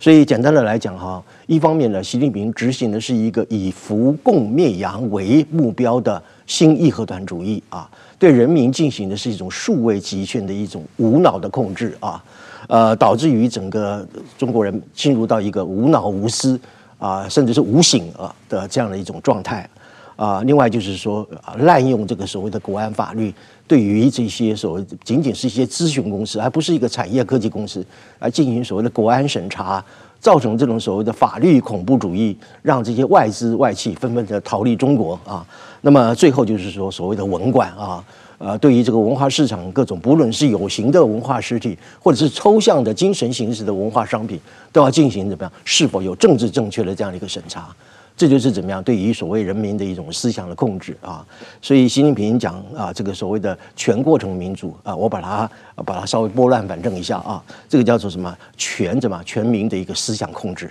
[0.00, 7.86] 所以简单的来讲哈，一方面呢，习近平执行的是一个以扶共灭洋为目标的新义和团主义啊，
[8.18, 12.24] 对人民进行的是一种数位集权的一种无脑的控制啊。
[12.66, 14.06] 呃，导致于整个
[14.38, 16.58] 中国人进入到一个无脑无思
[16.98, 19.68] 啊，甚至是无醒啊的这样的一种状态
[20.16, 20.40] 啊。
[20.44, 21.26] 另外就是说，
[21.58, 23.32] 滥用这个所谓的国安法律，
[23.66, 27.84] 对于这些所谓仅仅是一些咨询公司，而不是一个产业科技公司，
[28.20, 29.84] 来进行所谓的国安审查，
[30.18, 35.46] 造成这种所谓的法律恐怖主义，让这些外资外企纷纷的逃离中国啊。
[35.82, 38.02] 那么最后就是说，所谓的文管啊。
[38.44, 44.38] 呃，对于这个文化市场各种，不论是有形的文化实体，或者是抽象的精神形式的文化商品，
[44.70, 45.50] 都要进行怎么样？
[45.64, 47.74] 是否有政治正确的这样的一个审查？
[48.14, 51.24] 这就是怎么样对于所谓人民的一种思想的控制啊。
[51.62, 58.36] 所以习近平讲啊，这个所谓的全过程民主啊，我把它把它稍微拨乱反正一下啊，这个叫做什么？
[58.58, 59.18] 全怎么？
[59.24, 60.70] 全民的一个思想控制。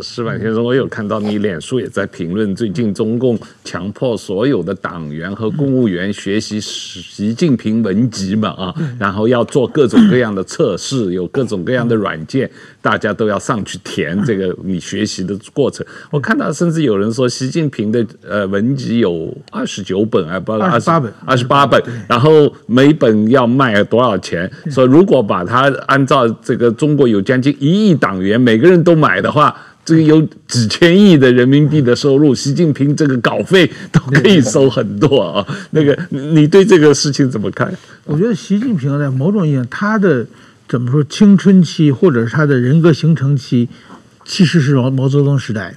[0.00, 15.84] 矢板先生，我有看到你脸书也在评论，最近中共强迫所有的党员和公务员学习习近平文集嘛啊，然后要做各种各样的测试，有各种各样的软件，大家都要上去填这个你学习的过程。
[16.10, 24.50] 我看到甚至有人说，习近平的呃文集有二十九本，啊不二十八本，二十八本，然后每本要卖多少钱？
[24.70, 29.54] 说如果把它按照这个中国有将近一亿党员每个人都买的话。
[29.84, 35.46] 这个有几千亿的人民币的收入， 习近平这个稿费都可以收很多啊。
[35.70, 37.72] 那个，你对这个事情怎么看？
[38.04, 40.26] 我觉得习近平在某种意义上，他的
[40.66, 43.68] 怎么说青春期或者是他的人格形成期，
[44.24, 45.74] 其实是毛毛泽东时代。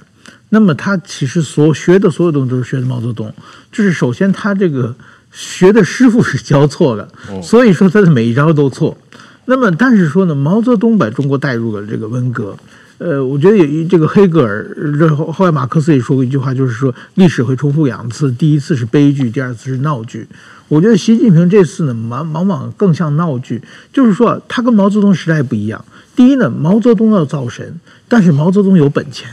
[0.48, 3.30] 那么他其实所学的所有东西都是学的毛泽东。
[3.70, 4.94] 就是首先他这个
[5.30, 7.06] 学的师傅是教错了，
[7.42, 8.96] 所以说他的每一招都错。
[9.44, 12.56] 那么，但是说呢，毛泽东把中国带入了这个文革。
[12.98, 14.68] 呃，我觉得有这个黑格尔，
[15.16, 20.26] 后后来马克思也说过一句话，就是说历史会重复两次，第一次是悲剧，第二次是闹剧。
[20.66, 25.84] 我觉得习近平这次呢，往往往更像闹剧，就是说他跟毛泽东时代不一样。
[26.16, 29.28] 第一呢，毛泽东要造神，但是毛泽东有本钱。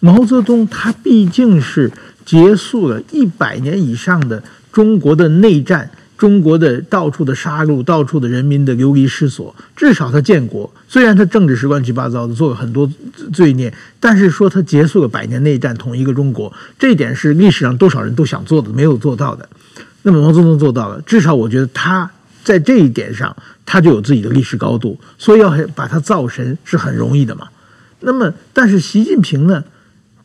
[0.00, 1.92] 毛泽东他毕竟是
[2.24, 5.90] 结束了一百年以上的中国的内战。
[6.22, 10.72] 中国的到处的杀戮，到处的人民的流离失所，至少他建国。
[10.86, 12.88] 虽然他政治是乱七八糟的，做了很多
[13.32, 19.48] 罪孽，但是说他结束了百年内战，统一一个中国，这一点是历史上多少人都想做的，没有做到的。
[20.02, 22.08] 那么毛泽东做到了，至少我觉得他
[22.44, 27.48] 在这一点上，他就有自己的历史高度，所以要把他造神是很容易的嘛。
[27.98, 29.64] 那么，但是习近平呢？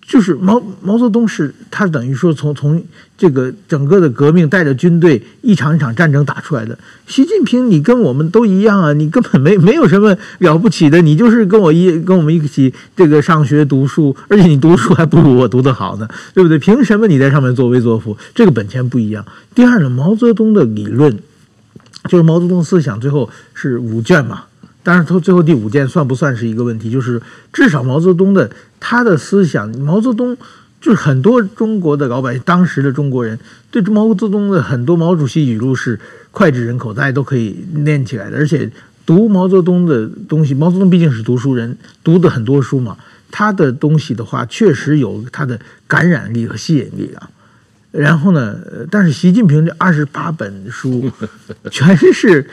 [0.07, 2.81] 就是毛毛泽东是他等于说从从
[3.17, 6.79] 这个整个的革命带着军队一场一场战争打出来的。
[7.05, 16.57] 习近平，你跟我们都一样啊，你根本没没有什么了不起的，你就是跟我一跟我们一起这个上学读书，而且你读书还不如我读得好呢，对不对？
[16.57, 18.17] 凭什么你在上面作威作福？
[18.33, 19.25] 这个本钱不一样。
[19.53, 21.19] 第二呢，毛泽东的理论
[22.07, 24.45] 就是毛泽东思想最后是五卷嘛。
[24.87, 26.89] 但是他最后第五件算不算是一个问题？
[26.89, 27.21] 就是
[27.51, 30.37] 至少毛泽东的他的思想，毛泽东
[30.79, 33.37] 就是很多中国的老百姓，当时的中国人
[33.69, 35.99] 对毛泽东的很多毛主席语录是
[36.31, 38.37] 脍炙人口，大家都可以念起来的。
[38.37, 38.71] 而且
[39.05, 42.95] 读毛泽东的东西，毛泽东毕竟是读书人，读的很多书嘛，
[43.29, 47.29] 他的东西的话确实有他的感染力和吸引力啊。
[47.91, 48.55] 然后呢，
[48.89, 51.11] 但是习近平这二十八本书
[51.69, 52.49] 全是。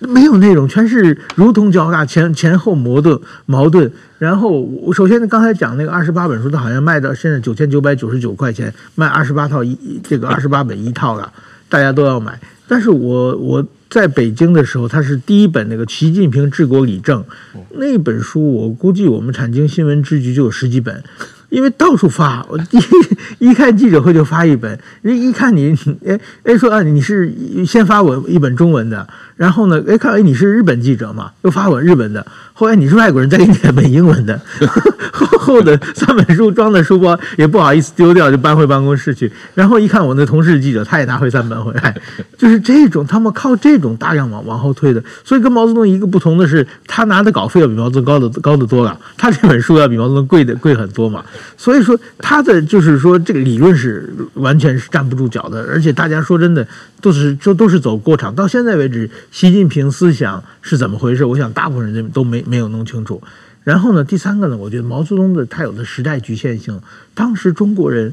[0.00, 3.90] 没有内容，全是如同脚踏前前后矛盾矛盾。
[4.18, 11.32] 然后我首先刚才讲那个二十八本书，它好像卖到现在九千九百九十九块钱，卖二十八套一这个二十八本一套了，
[11.68, 12.40] 大家都要买。
[12.66, 17.24] 但是我我在北京的时候，它是第一本那个习近平治国理政
[17.72, 21.02] 那本书，我估计我们产经新闻支局就有十几本。
[21.48, 27.34] 因为到处发，我 一一看记者会就发一本，人一看你，哎哎说啊，你是
[27.66, 29.04] 先发我一本中文的，
[29.40, 34.38] 然后呢，哎看哎你是日本记者嘛，又发我日本的，后来你是外国人，再给你一本英文的，
[35.10, 39.32] 厚厚的三本书装在书包，也不好意思丢掉，就搬回办公室去。
[39.54, 41.98] 然后一看我那同事记者，他也拿回三本回来，
[42.36, 51.24] 就是这种他们靠这种大量往往后推的，所以跟毛泽东一个不同的是，他拿的稿费要比毛泽东高的高得多了，他这本书要比毛泽东贵的贵很多嘛。
[51.56, 56.68] 所以说，他的就是说，这个理论是完全是站不住脚的，而且大家说真的，
[57.00, 58.34] 都是就都是走过场。
[58.34, 61.24] 到现在为止，习近平思想是怎么回事？
[61.24, 63.22] 我想大部分人都没没有弄清楚。
[63.62, 66.80] 然后呢，第三个呢，我觉得毛泽东的他有的时代局限性。
[67.14, 68.12] 当时中国人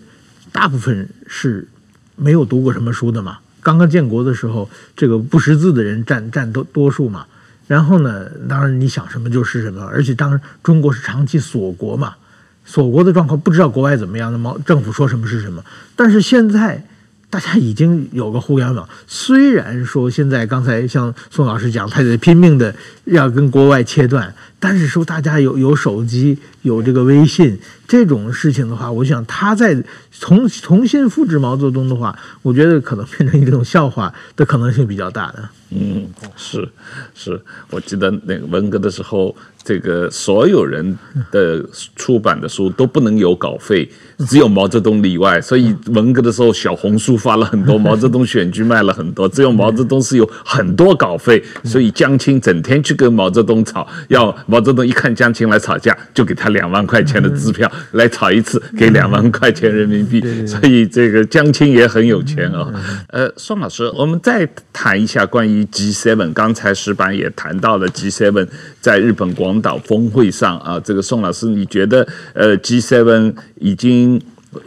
[0.51, 1.67] 大部分是
[2.15, 7.25] 没有读过什么书的嘛，刚刚建国的时候，这个不识字的人占占多多数嘛。
[7.65, 12.15] 然后呢，当然你想什么就是什么，而且当时中国是长期锁国嘛。
[12.63, 15.63] 锁国的状况不知道国外怎么样，那么政府说什么是什么。
[15.95, 16.86] 但是现在
[17.30, 35.50] 大家已经有个互联网，虽然说现在刚才像宋老师讲，他得拼命的要跟国外切断，但是说大家有有手机，有这个微信这种事情的话，我想他再重重新复制毛泽东的话，我觉得可能变成一种笑话的可能性比较大的。
[35.70, 36.67] 嗯，是
[37.13, 37.39] 是，
[37.70, 39.36] 我记得那个文革的时候。
[39.63, 40.98] 这个所有人
[41.30, 41.62] 的
[41.93, 45.41] 出版的书都不能有稿费，只有毛泽东例外。
[45.41, 51.43] 所以文革的时候，小红书发了很多，毛泽东选集卖了很多，只有毛泽东是有很多稿费。
[51.65, 60.21] 所以江青整天去跟毛泽东吵，要毛泽东一看江青来吵架，就给他两万块钱的支票，来吵一次给两万块钱人民币。
[60.47, 62.71] 所以这个江青也很有钱啊。
[63.10, 66.33] 呃，宋老师，我们再谈一下关于 G7。
[66.33, 68.47] 刚才石板也谈到了 G7
[68.79, 74.21] 在日本广岛峰会上啊，这个宋老师，你觉得呃，G7 已经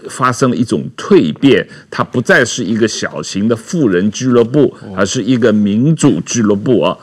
[0.08, 6.96] 发生了一种蜕变，它不再是一个小型的富人俱乐部，而是一个民主俱乐部啊。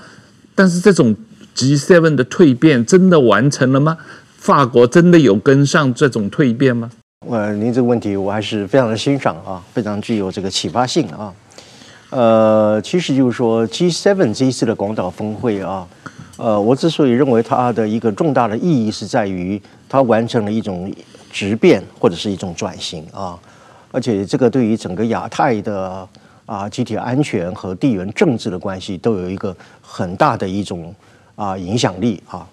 [0.54, 1.16] 但是这种
[1.58, 3.98] G7 的蜕变真的完成了吗？
[4.38, 6.92] 法国真的有跟上这种蜕变吗？
[7.28, 11.34] 呃，您这个问题我还是非常的欣赏啊，非常具有这个启发性啊。
[12.12, 15.88] 呃，其实就是说 G7 这一次的广岛峰会啊。
[16.38, 20.94] 呃，我之所以认为它的一个重大的意义是在于它完成了一种
[21.32, 23.36] 质变或者是一种转型啊，
[23.92, 26.08] 而且这个对于整个亚太的
[26.46, 30.94] 啊集体安全和地缘政治的关系都有一个很大的一种
[31.38, 32.46] 啊影响力啊。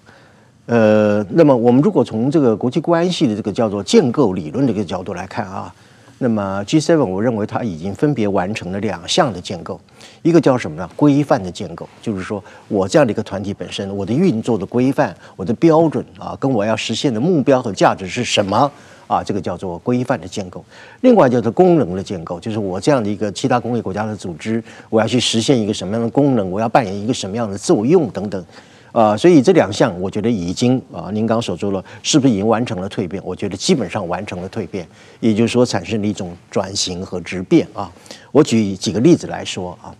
[0.67, 5.71] 呃，那么我们如果从这个国际关系的这个叫做建构理论的这个角度来看啊，
[6.17, 9.79] 那么 G7，我认为它已经分别完成了两项的建构，
[10.23, 10.89] 一个叫什么呢？
[10.95, 18.71] 规范的建构，就是说我这样的一个团体本身，我的运作的规范，我的标准啊，跟我要实现的目标和价值是什么
[19.05, 19.21] 啊？
[19.23, 20.65] 这个叫做规范的建构。
[21.01, 28.43] 另外叫做功能的建构，就是我这样的一个七大工业国家的组织，我要去实现一个什么样的功能，我要扮演一个什么样的作用等等。
[28.95, 33.21] 啊、呃，所以这两项我觉得已经啊，您刚所说了，是不是已经完成了蜕变？
[33.25, 34.87] 我觉得基本上完成了蜕变，
[35.19, 37.91] 也就是说产生了一种转型和质变啊。
[38.31, 39.93] 我举几个例子来说啊，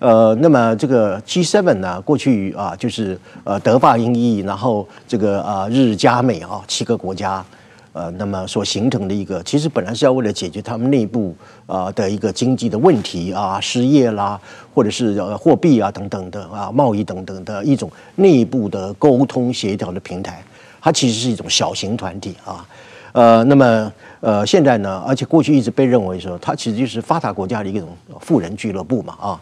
[0.00, 7.44] 呃，那么这个 G7 呢，过去啊就是呃德法英意，然后这个啊日加美啊七个国家。
[7.92, 11.34] 呃，那么所形成的一个，其实本来是要为了解决他们内部
[11.66, 14.40] 啊的一个经济的问题啊，失业啦，
[14.72, 20.40] 或者是呃货币啊等等的啊，贸易等等的一种内部的沟通协调的平台。
[20.80, 22.64] 它其实是一种小型团体啊。
[23.12, 27.88] 呃，那么呃现在呢，而且过去一直被认为说，它其实就是发达国家的一种
[28.20, 29.40] 富人俱乐部嘛啊。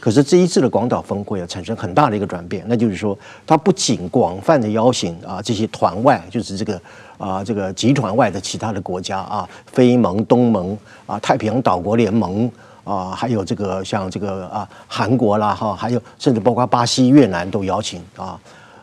[0.00, 6.80] 可是这一次的广岛峰会啊，产生很大的一个转变，那就是说，它不仅广泛的邀请啊这些团外，就是这个。
[7.18, 12.48] 啊，这个集团外的其他的国家啊，非盟、东盟啊，太平洋岛国联盟
[12.84, 18.38] 啊，还有这个像这个啊，韩国啦哈，还有甚至包括巴西、越南都邀请啊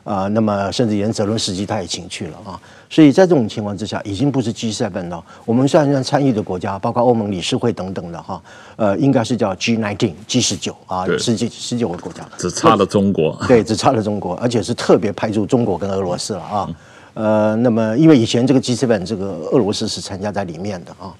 [0.05, 5.21] 啊，那么甚至连泽伦斯基他也请去了啊，所以在这种情况之下，已经不是 G7 了。
[5.43, 8.41] 我们算算参与的国家，包括欧盟理事会等等的哈，
[8.77, 16.65] 呃，应该是叫 G19、G 十九啊，十几十九个国家，只差了中国，对，只差了中国，而且是特别排除中国跟俄罗斯了啊。
[16.69, 16.75] 嗯
[17.15, 21.15] 呃，那么因为以前这个 G7 这个俄罗斯是参加在里面的啊，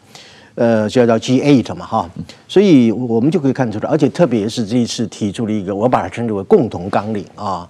[0.55, 2.09] 呃，就叫 G8 嘛哈，
[2.49, 7.65] 所以我们就可以看出来，而且特别是这一次提出了一个，我把它称之为共同纲领啊，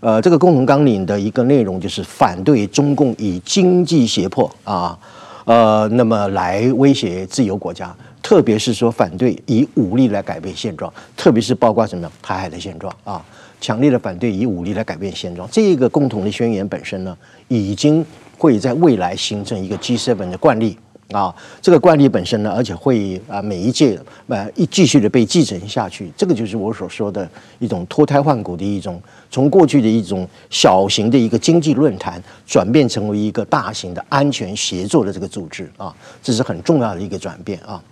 [0.00, 4.98] 呃，这个共同纲领的一个内容就是反对中共以经济胁迫啊，
[5.44, 13.24] 呃，那么来威胁自由国家，特别是说反对以武力来改变现状，特别是包括什么台海的现状啊。
[13.58, 17.16] 强烈的反对以武力来改变现状，这个共同的宣言本身呢，
[17.48, 18.04] 已经
[18.36, 20.76] 会在未来形成一个 G7 的惯例
[21.10, 21.34] 啊。
[21.62, 26.12] 这个惯例本身呢，而且会啊每一届呃一继续的被继承下去。
[26.14, 27.26] 这个就是我所说的
[27.58, 37.82] 一种脱胎换骨的一种，从过去的一种小型的一个经济论坛，转变成为一个大型的安全协作的这个组织啊，这是很重要的一个转变啊。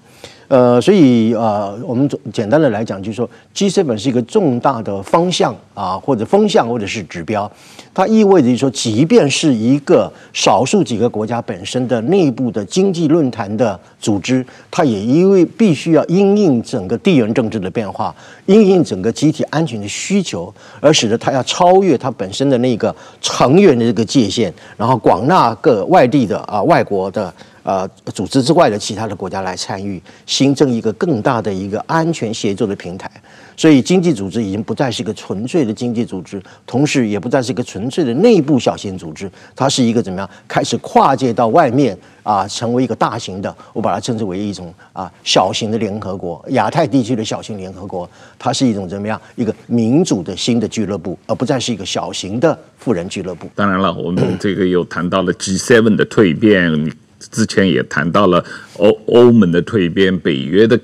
[0.49, 7.51] 呃，所以呃，我们简单的来讲，就是说，G7 是一个重大的方向啊，或者风向，或者是指标。
[7.95, 18.15] 它意味着说，即便是一个少数几个国家本身的内部的经济论坛的组织，它也因为必须要因应整个地缘政治的变化，
[18.47, 27.33] 因应整个集体安全的需求，而使得它要超越它本身的那个成员的这个界限，然后广纳各外地的啊外国的。
[27.65, 33.11] 呃，组织之外的其他的国家来参与，形成一个更大的一个安全协作的平台。
[33.57, 40.29] 所以，经济组织已经不再是一个纯粹的经济组织，同时也不再是一个纯粹的内部小型组织，它是一个怎么样？
[40.47, 48.09] 开始跨界到外面啊，成为一个大型的，我把它称之为一种啊小型的联合国，亚太地区的小型联合国。
[48.39, 49.19] 它是一种怎么样？
[49.37, 53.49] 一个民主的新的俱乐部，而不再是一个小型的富人俱乐部。
[53.55, 56.93] 当然了，我们这个又谈到了 G7 的蜕变。
[57.31, 58.45] 之前也谈到了
[58.79, 60.79] 欧欧盟的蜕变，北约的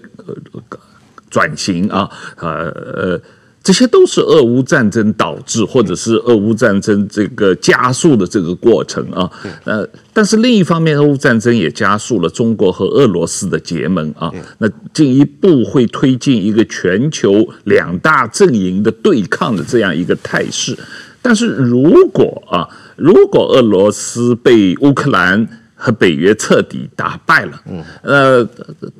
[1.31, 3.21] 转型啊，呃呃，
[3.63, 9.31] 这些都是俄乌战争导致，或者是俄乌战争这个加速的这个过程啊。
[9.65, 20.77] 呃，但是另一方面，俄乌战争也加速了中国和俄罗斯的结盟啊，那进一步会推进一个全球两大阵营的对抗的这样一个态势。
[21.23, 22.67] 但是如果啊，
[22.97, 25.47] 如果俄罗斯被乌克兰
[25.83, 28.47] 和北约彻底打败了，嗯，呃，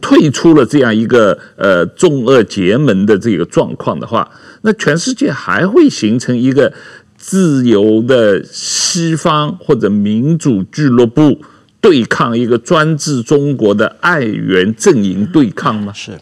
[0.01, 4.27] 退出了这样一个呃中俄结盟的这个状况的话，
[4.63, 6.73] 那全世界还会形成一个
[7.19, 11.39] 自由的西方或者民主俱乐部
[11.83, 15.93] 对抗一个专制中国的爱元阵营对抗吗？
[15.95, 16.13] 是，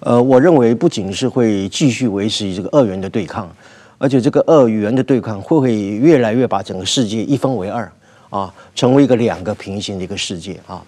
[0.00, 3.54] 呃，我认为不仅是会继续维持这个二元的对抗，
[3.98, 7.92] 而且这个二元的对抗会不会越来越把整个世界一分为二。
[8.30, 10.82] 啊，成为一个两个平行的一个世界啊，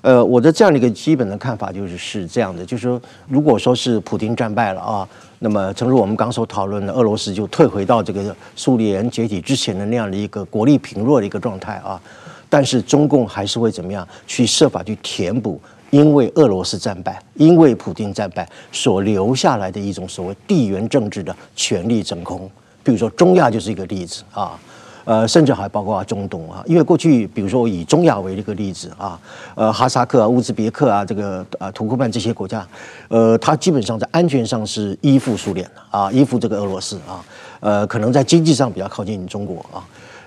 [0.00, 5.08] 呃，我的这样的一个基本的看法就是是这样的，就是说，如果说是普京战败了啊，
[5.40, 12.00] 那么正如我们刚所讨论的，俄罗斯就退回到这个苏联解体之前的那样的一个国力贫弱的一个状态啊，
[12.48, 22.50] 但是中共还是会怎么样去设法去填补，因为俄罗斯战败，因为普京战败所留下来的一种所谓地缘政治的权力真空，
[22.82, 24.58] 比如说中亚就是一个例子啊。
[25.06, 26.62] 呃，甚至还包括中东啊。
[26.66, 29.18] 因为过去，比如说以中亚为一个例子啊，
[29.54, 32.66] 呃，哈萨克啊、乌兹别克啊，这个呃土库曼这些国家，
[33.08, 37.24] 呃，它基本上在安全上是依附苏联的啊，依附这个俄罗斯啊，
[37.60, 39.80] 呃，可能在经济上比较靠近中国啊。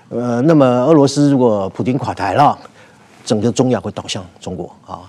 [0.08, 2.58] 呃，那么俄罗斯如果普丁垮台了，
[3.24, 5.00] 整个中亚会倒向中国啊。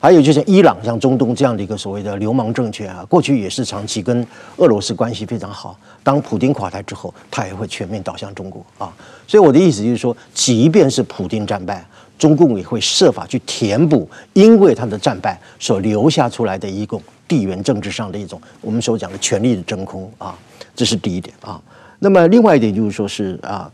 [0.00, 4.24] 还有就像伊朗、像中东这样的一个所谓的流氓政权啊，过去也是长期跟
[4.56, 5.76] 俄罗斯关系非常好。
[6.04, 8.94] 当普京垮台之后，他也会全面倒向中国啊。
[9.26, 11.84] 所以我的意思就是说，即便是普京战败，
[12.16, 16.96] 中共也会设法去填补，因为他的战败所留下出来的一个
[17.26, 20.38] 地缘政治上的一种我们所讲的权力的真空啊。
[20.76, 21.60] 这是第一点啊。
[21.98, 23.68] 那么另外一点就是说是啊，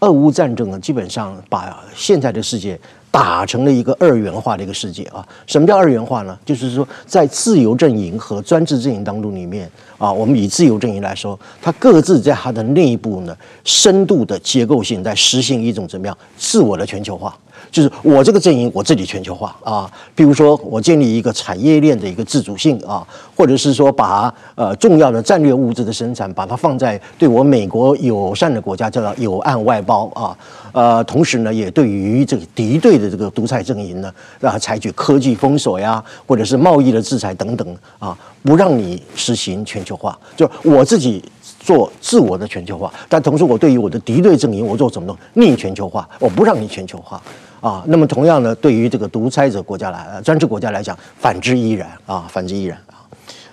[0.00, 2.78] 俄乌战争呢，基本上把现在的世界。
[3.10, 5.26] 打成了一个二元化的一个世界啊！
[5.46, 6.38] 什么叫二元化呢？
[6.44, 17.36] 就是说，在自由阵营和专制阵营当中里面啊，我们以自由阵营来说，它各自在它的内部呢，深度的结构性在实行一种怎么样自我的全球化。
[17.70, 19.88] 就是我这个阵营，我自己全球化啊。
[20.14, 30.36] 比如说，我建立一个产业链的一个自主性啊，或者是说把呃重要的战略物资的生产，把它放在对我美国友善的国家，叫做友岸外包啊。
[30.72, 40.18] 呃，同时呢，也对于这个敌对的这个独裁阵营呢，让它采取科技封锁呀，或者是贸易的制裁等等啊，不让你实行全球化。
[40.36, 41.22] 就我自己
[41.58, 47.20] 做自我的全球化，但同时我对于我的敌对阵营，我做什么呢逆全球化，我不让你全球化。
[47.60, 53.04] 啊，那么同样呢，对于这个独裁者国家来，专制国家来讲，反之亦然啊，反之亦然啊。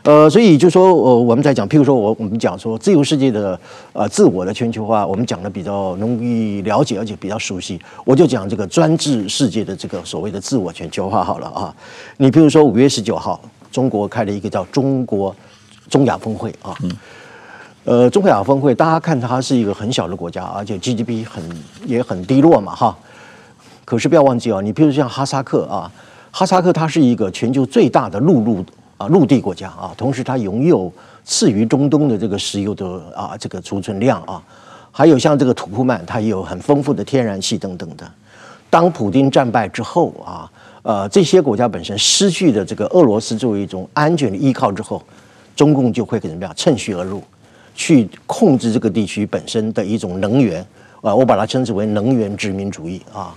[0.03, 3.59] 呃，所以就说，呃，我们在讲，譬如说我我们讲说自由世界的
[3.91, 7.77] 呃自我的全球化，我们讲的比较容易了解，而且比较熟悉。
[8.05, 11.75] 我就讲这个专制世界的这个所谓的自我全球化好了啊。
[12.15, 13.37] 你譬如说五月十九号，
[13.77, 15.35] 中国开了一个叫中国
[15.87, 16.73] 中亚峰会啊。
[16.81, 16.91] 嗯。
[17.83, 21.43] 呃，中亚峰会，大家看它是一个很小的国家，而且 GDP 很
[21.85, 22.97] 也很低落嘛，哈。
[23.85, 25.91] 可是不要忘记啊，你比如像哈萨克啊，
[26.31, 28.65] 哈萨克它是一个全球最大的陆路
[28.97, 30.91] 啊陆地国家啊，同时它拥有
[31.23, 34.41] 次于中东的这个石油的啊这个储存量啊，
[34.91, 38.11] 还有像这个土库曼，它也有很丰富的天然气等等的。
[38.71, 40.51] 当普丁战败之后啊，
[40.87, 45.03] 呃这些国家本身失去的这个俄罗斯作为一种安全的依靠之后，
[45.53, 47.21] 中共就会怎么样趁虚而入，
[47.75, 50.65] 去控制这个地区本身的一种能源
[51.01, 53.35] 啊，我把它称之为能源殖民主义啊。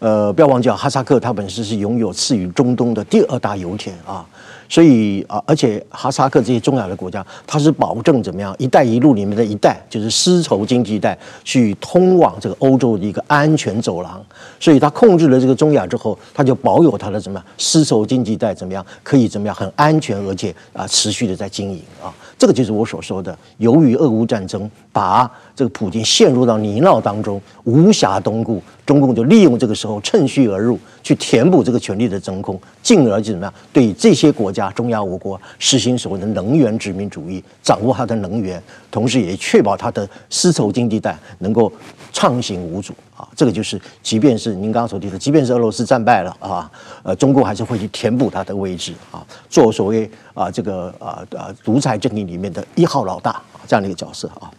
[0.00, 4.26] 呃，不要忘记啊，哈萨克它本身是拥有次于中东的第二大油田啊，
[4.70, 14.24] 所以啊，而且哈萨克这些中亚的国家，它是保证怎么样“一带一路”里面的一带，就是丝绸经济带，去通往这个欧洲的一个安全走廊。
[14.60, 22.14] 所以它控制了这个中亚之后，它就保有它的怎么样丝绸经济带怎么样可以怎么样很安全，而且啊持续的在经营啊。
[22.38, 38.60] 这个就是我所说的，由于俄乌战争把这个普京陷入到泥淖当中，无暇东顾，中共就利用这个时候趁虚而入，去填补这个权力的真空，进而就怎么样对这些国家中亚五国实行所谓的能源殖民主义，掌握它的能源，
[38.90, 41.72] 同时也确保它的丝绸经济带能够
[42.12, 43.28] 畅行无阻啊。
[43.36, 46.70] 这个就是，即便是您刚刚所提的，即便是俄罗斯战败了啊，
[47.04, 54.50] 呃，中共还是会去填补它的位置啊，做所谓啊这个啊啊独裁阵营里面的一号老大啊这样的一个角色啊。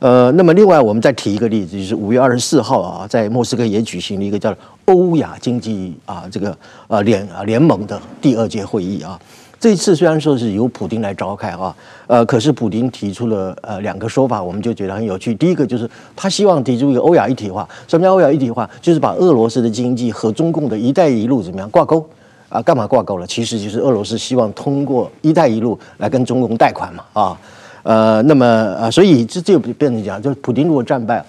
[0.00, 9.18] 呃，那么另外我们再提一个例子，就是五月二十四号啊，在莫斯科也举行了一个叫欧亚经济啊这个呃联啊联盟的第二届会议啊。
[9.60, 11.74] 这一次虽然说是由普丁来召开啊，
[12.06, 15.34] 呃，可是普丁提出了呃两个说法，我们就觉得很有趣。
[15.34, 17.68] 第一个就是他希望提出一个欧亚一体化。
[17.88, 18.70] 什么叫欧亚一体化？
[18.80, 22.08] 就是把俄罗斯的经济和中共的一带一路怎么样挂钩
[22.48, 22.62] 啊？
[22.62, 23.26] 干嘛挂钩了？
[23.26, 27.40] 其实就是俄罗斯希望通过一带一路来跟中共贷款嘛啊。
[27.88, 28.44] 呃，那么
[28.78, 31.24] 呃，所以这就变成讲，就是普丁如果战败，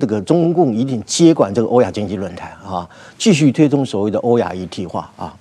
[0.00, 5.32] 这个中共一定接管这个欧亚经济论坛啊，继续推动所谓的欧亚一体化啊，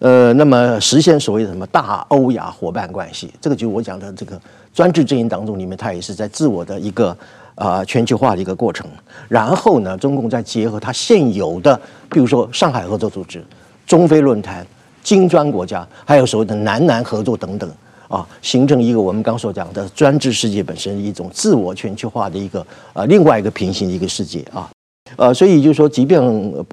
[0.00, 4.38] 呃，那么实现所谓的什么大欧亚伙伴关系，这个就是我讲的这个
[4.74, 7.16] 专制阵营当中里面，它也是在自我的一个
[7.54, 8.86] 啊、全球化的一个过程。
[9.30, 13.42] 然后呢，中共再结合它现有的，比如说上海合作组织、
[13.86, 14.66] 中非论坛、
[15.02, 17.70] 金砖国家，还有所谓的南南合作等等。
[18.12, 24.68] 啊，形成一个我们刚所讲的专制世界本身一种自我全球化的一个呃另外一个平行的一个世界啊，
[25.16, 26.20] 呃，所以就是说，即便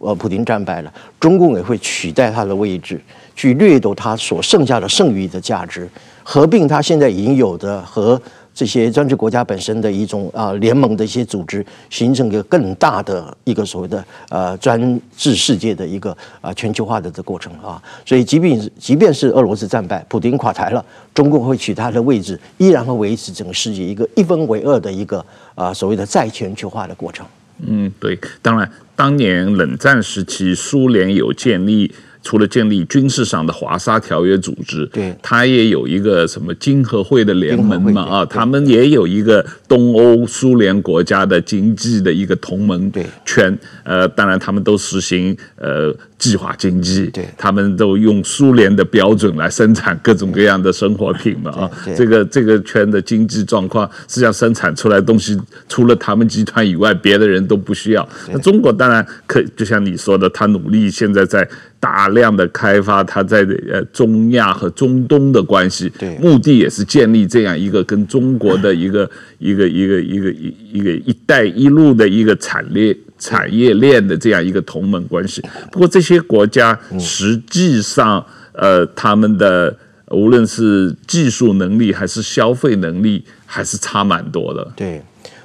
[0.01, 2.99] 呃普丁战败了，中共也会取代他的位置，
[3.37, 5.89] 去掠夺他所剩下的剩余的价值，
[6.23, 8.21] 合并他现在已经有的和。
[8.59, 20.83] 这些专制国家本身的一种啊联盟的一些组织，形成一个更大的一个所谓的呃专制世界的一个啊全球化的这过程啊，所以即便即便是俄罗斯战败，普京垮台了，
[21.13, 27.25] 中共会取他的位置，依然会维持整个世界一个一分为二的一个啊所谓的再全球化的过程。
[27.65, 31.89] 嗯，对，当然，当年冷战时期，苏联有建立。
[32.29, 42.91] 除了建立军事上的华沙条约组织，对，他也有一个什么经合会的联盟嘛啊，他们也有一个东欧苏联国家的经济的一个同盟
[43.25, 55.35] 圈，呃，当然他们都实行呃计划经济，对，他们都用苏联的标准来生产各种各样的生活品嘛啊，这个这个圈的经济状况，实际上生产出来东西，
[55.67, 58.07] 除了他们集团以外，别的人都不需要。
[58.31, 61.49] 那中国当然可，就像你说的，他努力现在在。
[61.81, 63.39] 大量的开发，他在
[63.71, 75.43] 呃中亚和中东的关系，对，目的也是建立这样一个跟中国的一个一个一个一个一一个“一带一路”的一个产业产业链的这样一个同盟关系。
[75.71, 79.75] 不过这些国家实际上，呃，他们的
[80.07, 84.67] 无论是技术能力还是消费能力，还是差蛮多的。
[84.75, 85.01] 对。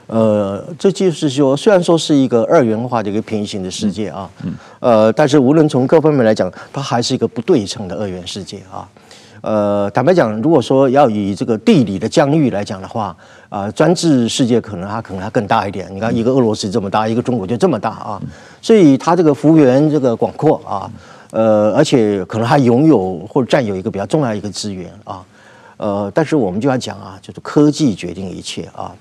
[0.07, 8.87] 呃，这就是说，虽然说是一个二元化的一个平行的世界啊，嗯，呃，但是无论从各方面来讲，它还是一个不对称的二元世界啊。
[9.41, 13.16] 呃，坦白讲，如果说要以这个地理的疆域来讲的话，
[13.55, 15.87] 啊、呃，专制世界可能它可能还更大一点。
[15.95, 18.21] 你看，一个俄罗斯这么大，一个中国就这么大啊，
[18.61, 20.91] 所以它这个幅员这个广阔啊，
[21.31, 25.25] 呃，而且可能还拥有或者占有一个比较重要一个资源啊，
[25.77, 28.93] 呃，但是我们就要讲啊，就是科技决定一切啊。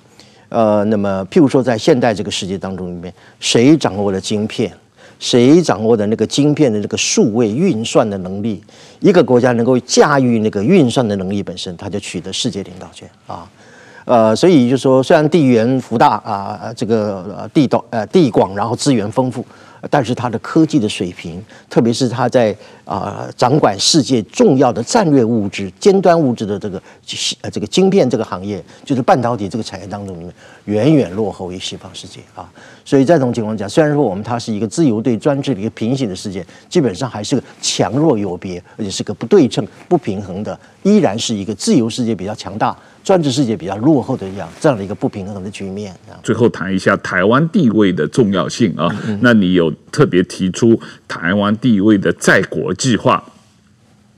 [0.49, 4.71] 呃，那么譬如说，在现代这个世界当中里面，谁掌握了晶片，
[5.17, 8.63] 谁掌握的那个晶片的那个数位运算的能力，
[8.99, 13.49] 一个国家能够驾驭那个运算的能力本身，它就取得世界领导权啊。
[14.05, 19.45] 呃，所以就说，虽然地缘幅大啊，这个地道呃地广，然后资源丰富。
[19.89, 26.81] 但是它的科技的水平，特别是它在啊、掌管世界重要的战略物质、尖端物质的这个
[27.41, 30.33] 呃这个晶片这个行业，就是半导体这个产业当中里面，
[30.63, 32.49] 远远落后于西方世界啊。
[32.85, 42.73] 所以在这种情况下，虽然说我们它是一个自由对专制的一个平行的世界，基本上还是个强弱有别，而且是个不对称、不平衡的，依然是一个自由世界比较强大。
[43.03, 45.93] 专制世界比较落后的一样，这样的一个不平衡的局面。
[46.23, 53.21] 最后谈一下台湾地位的重要性啊，嗯、那你有特别提出台湾地位的再国际化。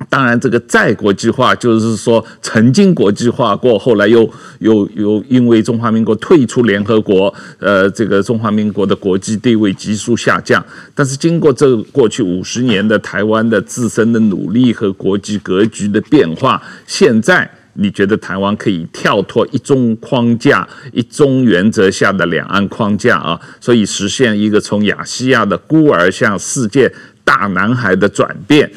[0.09, 4.29] 当然，这个再国际化就是说曾经国际化过，后来又
[4.59, 10.63] 又又因为中华民国退出联合国，呃，这个中华民国的国际地位急速下降。
[10.93, 17.49] 但是经过这过去五十年的台湾的自身的努力和国际格局的变化，现在。
[17.75, 26.91] 你觉得台湾可以跳脱一中框架、一中原则下的两岸框架啊，所以实现一个从亚细亚的孤儿向世界
[27.23, 28.71] 大男孩的转变。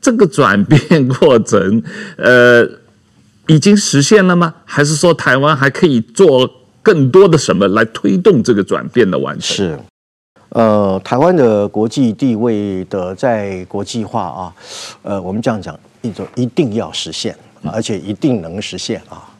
[0.00, 1.82] 这个转变过程，
[2.18, 2.62] 呃，
[3.46, 4.54] 已经实现了吗？
[4.66, 6.50] 还是说台湾还可以做
[6.82, 9.56] 更多的什么来推动这个转变的完成？
[9.56, 9.78] 是，
[10.50, 14.52] 呃，台湾的国际地位的在国际化啊，
[15.02, 17.34] 呃，我们这样讲，一种一定要实现。
[17.72, 19.30] 而且一定能实现啊！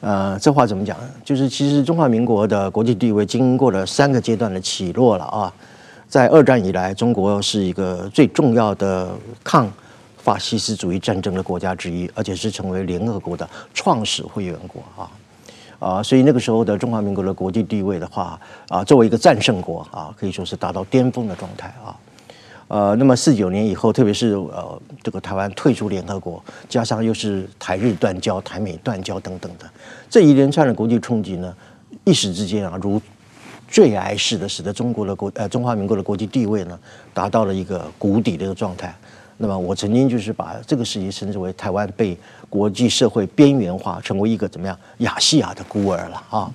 [0.00, 0.96] 呃，这话怎么讲？
[1.24, 5.52] 就是其实中华民国的国际地位经过了三个阶段的起落了啊。
[6.08, 9.10] 在二战以来，中国是一个最重要的
[9.44, 9.70] 抗
[10.16, 15.10] 法西斯主义战争的国家之一，而且是成为联合国的创始会员国啊
[15.78, 16.02] 啊！
[16.02, 21.94] 所以那个时候的中华民国的国际地位的话啊，作为一个战胜国啊，可以说是达到巅峰的状态啊。
[22.70, 29.68] 呃，那么四九年以后，特别是呃，这个台湾退出联合国，加上又是台日断交、台美断交等等的
[30.08, 31.52] 这一连串的国际冲击呢，
[32.04, 33.02] 一时之间啊，如
[33.66, 36.78] 坠崖似的，使得中国的国呃中华民国的国际地位呢，
[37.12, 38.94] 达到了一个谷底的一个状态。
[39.38, 42.16] 那么我曾经就是把这个时期称之为台湾被
[42.48, 46.52] 国际社会边缘化，成为一个怎么样亚细亚的孤儿了啊。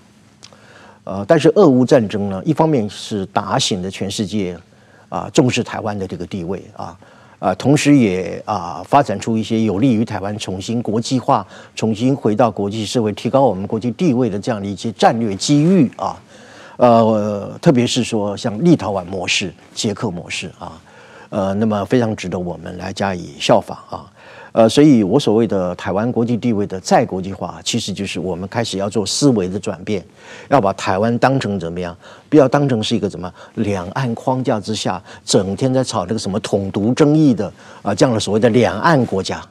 [1.03, 4.57] 呃，但是俄乌战争呢，一方面是打醒了全世界。
[5.16, 6.97] 啊，重视台湾的这个地位啊，
[7.39, 16.18] 啊，同时也啊发展出一些有利于台湾重新国际化、重新回到国际社会、提高我们国际地位的这样的一些战略机遇啊，
[16.76, 20.82] 呃，特别是说像立陶宛模式、捷克模式啊，
[21.30, 24.11] 呃，那么非常值得我们来加以效仿啊。
[24.56, 30.01] 呃，所以我所谓的台湾国际地位的再国际化，其实就是我们开始要做思维的转变，
[30.47, 31.93] 要把台湾当成怎么样？
[32.30, 37.51] 不要当成是一个怎么两岸框架之下整天在吵这个什么统独争议的
[37.82, 39.45] 啊这样的所谓的两岸国家，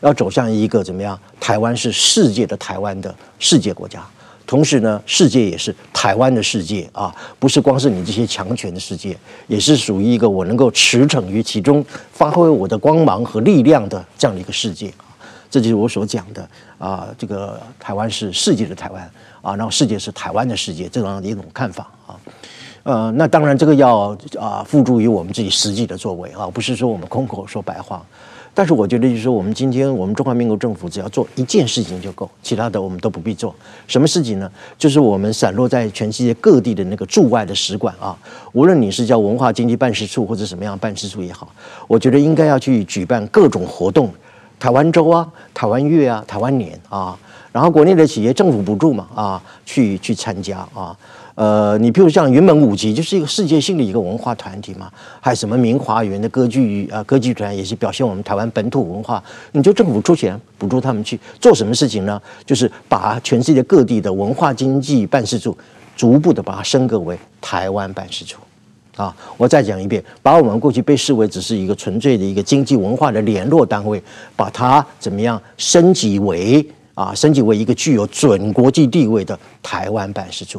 [0.00, 1.20] 要走向一个怎么样？
[1.38, 4.02] 台湾是世界的台湾的世界国家。
[4.46, 9.16] 同时呢，世界也是台湾的世界啊，不是光是你这些强权的世界，
[9.48, 15.10] 也是属于一个我能够驰骋于其中，发挥我的光芒和力量的这样的一个世界啊。
[15.50, 19.02] 这就是我所讲的啊，这个台湾是世界的台湾
[19.42, 22.14] 啊，然后世界是台湾的世界这样的一种看法啊。
[22.82, 28.04] 呃，那当然这个要啊付诸于我们自己实际的作为啊，不是说我们空口说白话。
[28.56, 33.54] 但是我觉得，就是说，我们今天我们中华民国政府只要做一件事情就够，其他的我们都不必做。
[33.86, 34.50] 什么事情呢？
[34.78, 38.16] 就是我们散落在全世界各地的那个驻外的使馆啊，
[38.54, 41.52] 无论你是叫文化经济办事处或者什么样办事处也好，
[41.86, 44.10] 我觉得应该要去举办各种活动，
[44.58, 47.14] 台湾周啊、台湾月啊、台湾年啊，
[47.52, 50.96] 然后国内的企业政府补助嘛啊，去去参加啊。
[51.36, 59.22] 呃，你比如像云门舞集，就是一个世界性的一个文化团体嘛，还有什么明华园的歌剧啊、呃，歌剧团也是表现我们台湾本土文化。
[59.52, 62.20] 你就政府出钱补助他们去做什么事情呢？
[62.46, 65.54] 就是把全世界各地的文化经济办事处，
[65.94, 68.40] 逐步的把它升格为台湾办事处。
[68.96, 74.02] 啊，我再讲一遍，把我们过去被视为只是一个纯粹的一个经济文化的联络单位，
[74.34, 80.58] 把它怎么样升级为啊，升级为一个具有准国际地位的台湾办事处。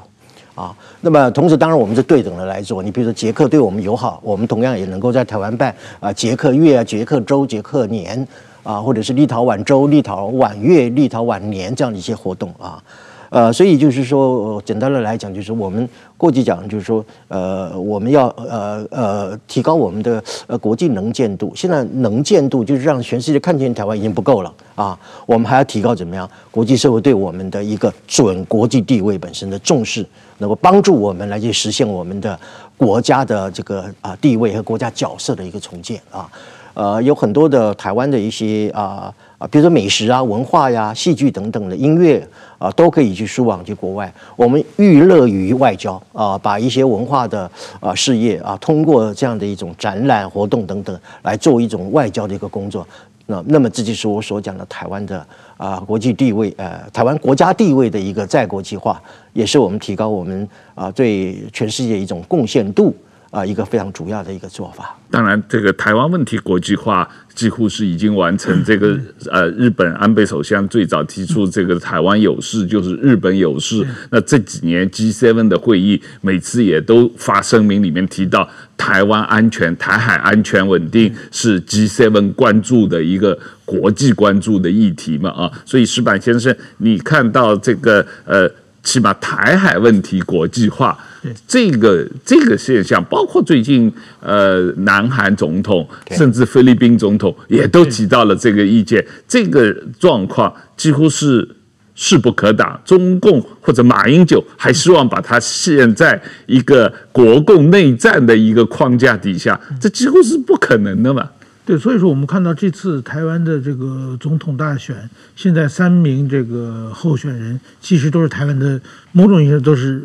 [0.57, 2.81] 啊，那么同时，当然我们是对等的来做。
[2.81, 8.27] 你比如说，捷克对我们友好，我们同样也能够在台湾办啊，捷克月啊、捷克周、捷克年
[8.63, 12.83] 啊，或者是立陶宛周、立陶宛月、立陶宛年这样的一些活动啊。
[13.29, 21.51] 呃，所以就是说，简单的来讲，就是我们过去讲，就是说，呃，我们要呃呃提高我们的呃国际能见度。
[21.53, 26.27] 现在能见度就是让全世界看见台湾已经不够了啊，我们还要提高怎么样？
[26.49, 30.05] 国际社会对我们的一个准国际地位本身的重视，
[30.37, 32.39] 能够帮助我们来去实现我们的
[32.77, 36.29] 国家的这个啊地位和国家角色的一个重建啊。
[36.73, 42.23] 呃，有很多的台湾的一些啊啊，比如说美食啊、文化呀、戏剧等等的音乐
[42.59, 44.13] 啊，都可以去输往去国外。
[44.35, 52.87] 我们寓乐于外交啊，把一些文化的啊事业啊，通过这样的一种展览活动等等，来做一种外交的一个工作。
[53.27, 55.25] 那那么这就是我所讲的台湾的
[55.57, 59.01] 啊国际地位，呃，台湾国家地位的一个再国际化，
[59.33, 62.95] 也是我们提高我们啊对全世界一种贡献度。
[63.29, 64.97] 啊，一个非常主要的一个做法。
[65.11, 68.63] 当然，这个台湾问题国际化几乎是已经完成。
[68.63, 68.97] 这个
[69.29, 73.85] 呃，日本安倍首相最早提出这个台湾有事就是日本有事。
[74.09, 78.47] 那这几年 G7 的会议，每次也都发声明，里面提到
[78.77, 85.51] 台湾安全、台海安全稳定是 G7 关注的一个国际关注的议题嘛啊。
[85.65, 88.49] 所以石板先生，你看到这个呃，
[88.83, 90.97] 起码台海问题国际化。
[91.47, 99.05] 这个这个现象，包括最近呃，南韩总统甚至菲律宾总统也都提到了这个意见。
[99.27, 101.47] 这个状况几乎是
[101.95, 102.79] 势不可挡。
[102.85, 111.29] 中共或者马英九还希望把它现在一个国共内战的一个框架底下，这几乎是不可能的嘛。
[111.65, 118.79] 对，所以说我们看到这次台湾的这个总统大选，现在三名这个候选人其实都是台湾的，
[119.11, 120.01] 某种意义上都是。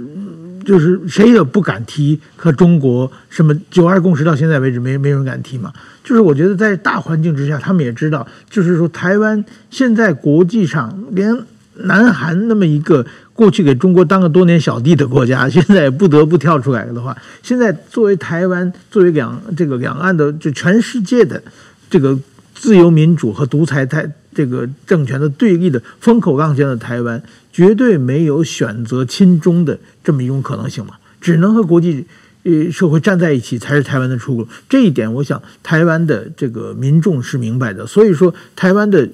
[0.64, 5.72] 就是谁也不敢提和中国什么九二共识，到现在为止没没人敢提嘛。
[6.04, 11.36] 就是我觉得在大环境之下，他们也知道，就是说台湾现在国际上连
[11.74, 21.42] 南韩那么一个过去给中国当个多年小弟的国家，现在也不得不跳出来的话，现在作为台湾作为两这个两岸的就全世界的
[21.88, 22.18] 这个
[22.54, 27.22] 自由民主和独裁台这个政权的对立的风口浪尖的台湾。
[27.52, 32.06] 绝对没有选择亲中的这么一种可能性嘛，只能和国际
[32.44, 34.48] 呃社会站在一起才是台湾的出路。
[34.70, 37.86] 这一点，我想台湾的这个民众是明白的。
[37.86, 39.06] 所以说，台湾的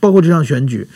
[0.00, 0.88] 包括这场选举。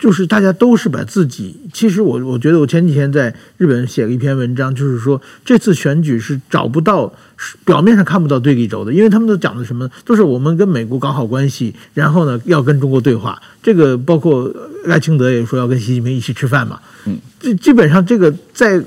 [0.00, 7.12] 就是大家都是把自己，其实我我觉得我前几天在日本写了一篇文章，就是说这次选举是找不到
[7.66, 13.38] 表面上看不到对立轴的，因为他们都讲的什么，都是我们跟美国搞好关系，然后呢要跟中国对话。
[13.62, 14.50] 这个包括
[14.86, 18.82] 赖清德也说要跟习近平一起吃饭嘛，嗯，这基本上这个在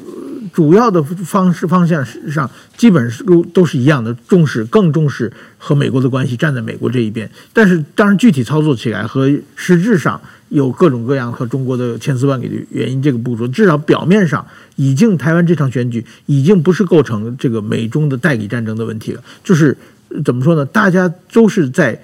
[0.52, 7.30] 主要的方式方向上，基本上都都是一样的，重视更重视和美国的关系，站在美国这一边。
[7.54, 10.20] 但是当然具体操作起来和实质上。
[10.54, 14.46] 有各种各样和中国的千丝万缕的原因，这个不说，至少表面上
[14.76, 19.76] 已经台湾这场选举已经不是构成这个美中的代理战争的问题了，就是
[20.24, 20.64] 怎么说呢？
[20.64, 22.00] 大家都是在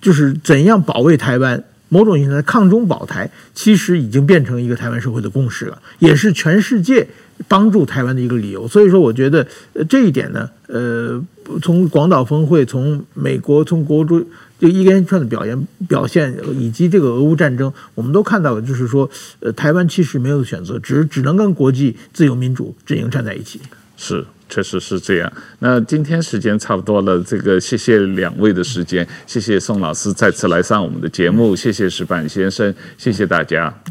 [0.00, 7.06] 就是怎样保卫台湾，某种意义上抗中保台，其实已经变成一个台湾社会的共识了，也是全世界
[7.46, 8.66] 帮助台湾的一个理由。
[8.66, 9.46] 所以说，我觉得
[9.90, 11.22] 这一点呢，呃，
[11.60, 14.24] 从广岛峰会，从美国，从国中。
[14.64, 19.10] 就一连串的表演表现，以及这个俄乌战争，我们都看到了，就是说，
[19.40, 23.60] 呃，台湾其实没有选择，只只能跟国际自由民主阵营站在一起。
[23.98, 25.30] 是，确实是这样。
[25.58, 33.82] 那今天时间差不多了，这个谢谢两位的时间，谢谢宋老师再次来上我们的节目，谢谢石板先生，谢谢大家。